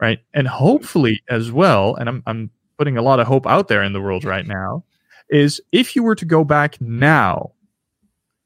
right? 0.00 0.18
And 0.34 0.48
hopefully 0.48 1.22
as 1.30 1.50
well 1.50 1.94
and 1.96 2.08
i'm, 2.08 2.22
I'm 2.26 2.50
putting 2.76 2.96
a 2.98 3.02
lot 3.02 3.20
of 3.20 3.26
hope 3.26 3.46
out 3.46 3.68
there 3.68 3.82
in 3.82 3.92
the 3.92 4.00
world 4.00 4.24
right 4.24 4.46
now 4.46 4.84
is 5.30 5.60
if 5.72 5.96
you 5.96 6.02
were 6.02 6.16
to 6.16 6.24
go 6.24 6.44
back 6.44 6.80
now 6.80 7.52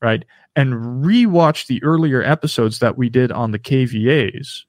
right 0.02 0.24
and 0.54 0.74
rewatch 1.04 1.66
the 1.66 1.82
earlier 1.82 2.22
episodes 2.22 2.78
that 2.78 2.96
we 2.96 3.08
did 3.08 3.32
on 3.32 3.50
the 3.50 3.58
kvas 3.58 4.64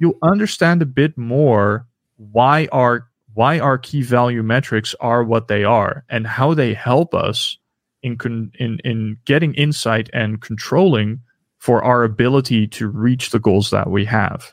you'll 0.00 0.18
understand 0.22 0.82
a 0.82 0.86
bit 0.86 1.16
more 1.16 1.86
why 2.16 2.68
our 2.72 3.08
why 3.34 3.58
our 3.58 3.78
key 3.78 4.02
value 4.02 4.42
metrics 4.42 4.94
are 5.00 5.22
what 5.22 5.48
they 5.48 5.62
are 5.62 6.04
and 6.08 6.26
how 6.26 6.54
they 6.54 6.74
help 6.74 7.14
us 7.14 7.56
in 8.02 8.16
con- 8.16 8.52
in 8.58 8.78
in 8.84 9.16
getting 9.24 9.54
insight 9.54 10.10
and 10.12 10.40
controlling 10.40 11.20
for 11.58 11.82
our 11.82 12.04
ability 12.04 12.66
to 12.66 12.88
reach 12.88 13.30
the 13.30 13.38
goals 13.38 13.70
that 13.70 13.90
we 13.90 14.04
have. 14.04 14.52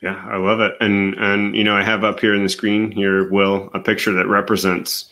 Yeah, 0.00 0.22
I 0.28 0.36
love 0.36 0.60
it. 0.60 0.72
And 0.80 1.14
and 1.14 1.56
you 1.56 1.64
know, 1.64 1.76
I 1.76 1.82
have 1.82 2.04
up 2.04 2.20
here 2.20 2.34
in 2.34 2.42
the 2.42 2.48
screen 2.48 2.90
here, 2.90 3.30
Will, 3.30 3.70
a 3.74 3.80
picture 3.80 4.12
that 4.12 4.26
represents 4.26 5.08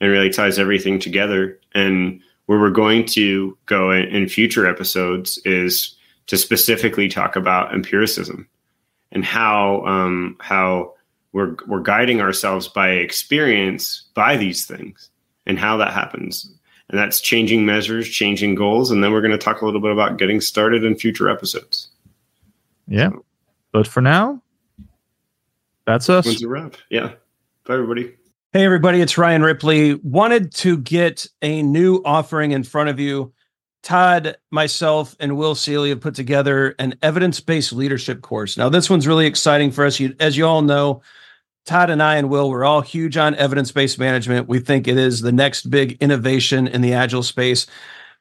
and 0.00 0.10
really 0.10 0.30
ties 0.30 0.58
everything 0.58 0.98
together. 0.98 1.58
And 1.74 2.20
where 2.46 2.60
we're 2.60 2.70
going 2.70 3.06
to 3.06 3.56
go 3.66 3.90
in, 3.90 4.04
in 4.04 4.28
future 4.28 4.66
episodes 4.66 5.38
is 5.44 5.96
to 6.26 6.36
specifically 6.36 7.08
talk 7.08 7.34
about 7.34 7.74
empiricism 7.74 8.48
and 9.12 9.24
how 9.24 9.84
um, 9.86 10.36
how 10.40 10.94
we're 11.32 11.56
we're 11.66 11.80
guiding 11.80 12.20
ourselves 12.20 12.68
by 12.68 12.90
experience 12.90 14.04
by 14.14 14.36
these 14.36 14.66
things 14.66 15.10
and 15.46 15.58
how 15.58 15.76
that 15.76 15.92
happens 15.92 16.50
and 16.88 16.98
that's 16.98 17.20
changing 17.20 17.66
measures, 17.66 18.08
changing 18.08 18.54
goals, 18.54 18.90
and 18.90 19.02
then 19.02 19.12
we're 19.12 19.20
going 19.20 19.32
to 19.32 19.38
talk 19.38 19.60
a 19.60 19.64
little 19.64 19.80
bit 19.80 19.90
about 19.90 20.18
getting 20.18 20.40
started 20.40 20.84
in 20.84 20.96
future 20.96 21.28
episodes. 21.28 21.88
Yeah, 22.86 23.10
so, 23.10 23.24
but 23.72 23.86
for 23.88 24.00
now, 24.00 24.40
that's 25.84 26.08
us. 26.08 26.26
When's 26.26 26.42
a 26.42 26.48
wrap? 26.48 26.76
Yeah. 26.90 27.12
Bye, 27.64 27.74
everybody. 27.74 28.14
Hey, 28.52 28.64
everybody, 28.64 29.00
it's 29.00 29.18
Ryan 29.18 29.42
Ripley. 29.42 29.94
Wanted 29.94 30.54
to 30.54 30.78
get 30.78 31.26
a 31.42 31.62
new 31.62 32.00
offering 32.04 32.52
in 32.52 32.62
front 32.62 32.88
of 32.88 33.00
you. 33.00 33.32
Todd, 33.86 34.36
myself, 34.50 35.14
and 35.20 35.36
Will 35.36 35.54
Seele 35.54 35.84
have 35.84 36.00
put 36.00 36.16
together 36.16 36.74
an 36.80 36.96
evidence 37.02 37.38
based 37.38 37.72
leadership 37.72 38.20
course. 38.20 38.56
Now, 38.56 38.68
this 38.68 38.90
one's 38.90 39.06
really 39.06 39.26
exciting 39.26 39.70
for 39.70 39.86
us. 39.86 40.00
As 40.18 40.36
you 40.36 40.44
all 40.44 40.62
know, 40.62 41.02
Todd 41.66 41.90
and 41.90 42.02
I 42.02 42.16
and 42.16 42.28
Will, 42.28 42.50
we're 42.50 42.64
all 42.64 42.80
huge 42.80 43.16
on 43.16 43.36
evidence 43.36 43.70
based 43.70 43.96
management. 43.96 44.48
We 44.48 44.58
think 44.58 44.88
it 44.88 44.98
is 44.98 45.20
the 45.20 45.30
next 45.30 45.70
big 45.70 45.96
innovation 46.00 46.66
in 46.66 46.80
the 46.80 46.94
agile 46.94 47.22
space. 47.22 47.68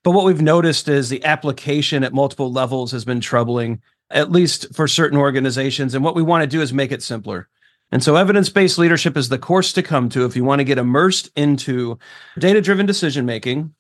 But 0.04 0.12
what 0.12 0.25
we've 0.25 0.39
noticed 0.39 0.88
is 0.88 1.10
the 1.10 1.25
application 1.25 2.04
at 2.04 2.13
multiple 2.13 2.51
levels 2.51 2.91
has 2.91 3.04
been 3.04 3.19
troubling, 3.19 3.82
at 4.12 4.32
least 4.32 4.71
for 4.71 4.88
certain 4.88 5.17
organizations. 5.17 5.95
And 5.95 6.04
what 6.04 6.13
we 6.13 6.21
want 6.21 6.43
to 6.43 6.47
do 6.47 6.62
is 6.62 6.73
make 6.73 6.91
it 6.91 7.01
simpler. 7.01 7.49
And 7.91 8.04
so, 8.04 8.17
evidence 8.17 8.49
based 8.49 8.78
leadership 8.78 9.17
is 9.17 9.30
the 9.30 9.39
course 9.39 9.73
to 9.73 9.82
come 9.82 10.10
to 10.10 10.25
if 10.25 10.36
you 10.36 10.43
want 10.43 10.60
to 10.60 10.63
get 10.63 10.78
immersed 10.78 11.32
into 11.36 11.97
data 12.38 12.62
driven 12.62 12.86
decision 12.86 13.25
making, 13.25 13.73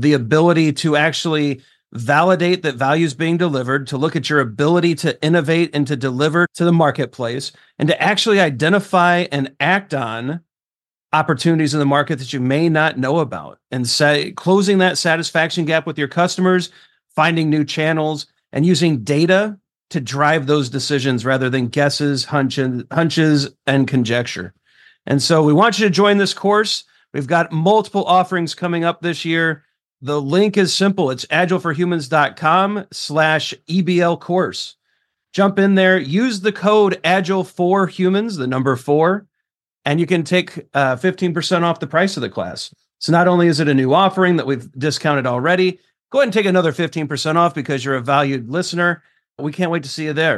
the 0.00 0.12
ability 0.12 0.72
to 0.74 0.96
actually 0.96 1.60
validate 1.92 2.62
that 2.62 2.74
value 2.74 3.06
is 3.06 3.14
being 3.14 3.36
delivered, 3.36 3.86
to 3.86 3.96
look 3.96 4.16
at 4.16 4.28
your 4.28 4.40
ability 4.40 4.94
to 4.94 5.22
innovate 5.22 5.70
and 5.74 5.86
to 5.86 5.96
deliver 5.96 6.46
to 6.54 6.64
the 6.64 6.72
marketplace, 6.72 7.52
and 7.78 7.88
to 7.88 8.02
actually 8.02 8.40
identify 8.40 9.26
and 9.32 9.54
act 9.60 9.94
on 9.94 10.40
opportunities 11.12 11.72
in 11.72 11.80
the 11.80 11.86
market 11.86 12.18
that 12.18 12.32
you 12.32 12.40
may 12.40 12.68
not 12.68 12.98
know 12.98 13.20
about, 13.20 13.58
and 13.70 13.88
say, 13.88 14.32
closing 14.32 14.78
that 14.78 14.98
satisfaction 14.98 15.64
gap 15.64 15.86
with 15.86 15.98
your 15.98 16.08
customers, 16.08 16.70
finding 17.14 17.48
new 17.48 17.64
channels, 17.64 18.26
and 18.52 18.66
using 18.66 19.02
data 19.02 19.58
to 19.88 20.00
drive 20.00 20.46
those 20.46 20.68
decisions 20.68 21.24
rather 21.24 21.48
than 21.48 21.68
guesses, 21.68 22.24
hunches, 22.24 22.82
hunches, 22.90 23.48
and 23.66 23.86
conjecture. 23.86 24.52
And 25.06 25.22
so 25.22 25.42
we 25.42 25.52
want 25.52 25.78
you 25.78 25.86
to 25.86 25.90
join 25.90 26.18
this 26.18 26.34
course. 26.34 26.84
We've 27.14 27.28
got 27.28 27.52
multiple 27.52 28.04
offerings 28.04 28.54
coming 28.54 28.84
up 28.84 29.00
this 29.00 29.24
year. 29.24 29.64
The 30.02 30.20
link 30.20 30.56
is 30.56 30.74
simple. 30.74 31.10
It's 31.10 31.24
agileforhumans.com 31.26 32.86
slash 32.92 33.54
EBL 33.68 34.20
course. 34.20 34.76
Jump 35.32 35.58
in 35.58 35.74
there, 35.74 35.98
use 35.98 36.40
the 36.40 36.52
code 36.52 37.00
agile 37.04 37.44
for 37.44 37.86
humans, 37.86 38.36
the 38.36 38.46
number 38.46 38.76
four, 38.76 39.26
and 39.84 40.00
you 40.00 40.06
can 40.06 40.22
take 40.22 40.66
uh, 40.74 40.96
15% 40.96 41.62
off 41.62 41.80
the 41.80 41.86
price 41.86 42.16
of 42.16 42.22
the 42.22 42.30
class. 42.30 42.74
So 42.98 43.12
not 43.12 43.28
only 43.28 43.46
is 43.46 43.60
it 43.60 43.68
a 43.68 43.74
new 43.74 43.92
offering 43.92 44.36
that 44.36 44.46
we've 44.46 44.70
discounted 44.72 45.26
already, 45.26 45.78
go 46.10 46.18
ahead 46.18 46.28
and 46.28 46.32
take 46.32 46.46
another 46.46 46.72
15% 46.72 47.36
off 47.36 47.54
because 47.54 47.84
you're 47.84 47.96
a 47.96 48.00
valued 48.00 48.50
listener. 48.50 49.02
We 49.38 49.52
can't 49.52 49.70
wait 49.70 49.82
to 49.82 49.88
see 49.88 50.04
you 50.04 50.14
there. 50.14 50.34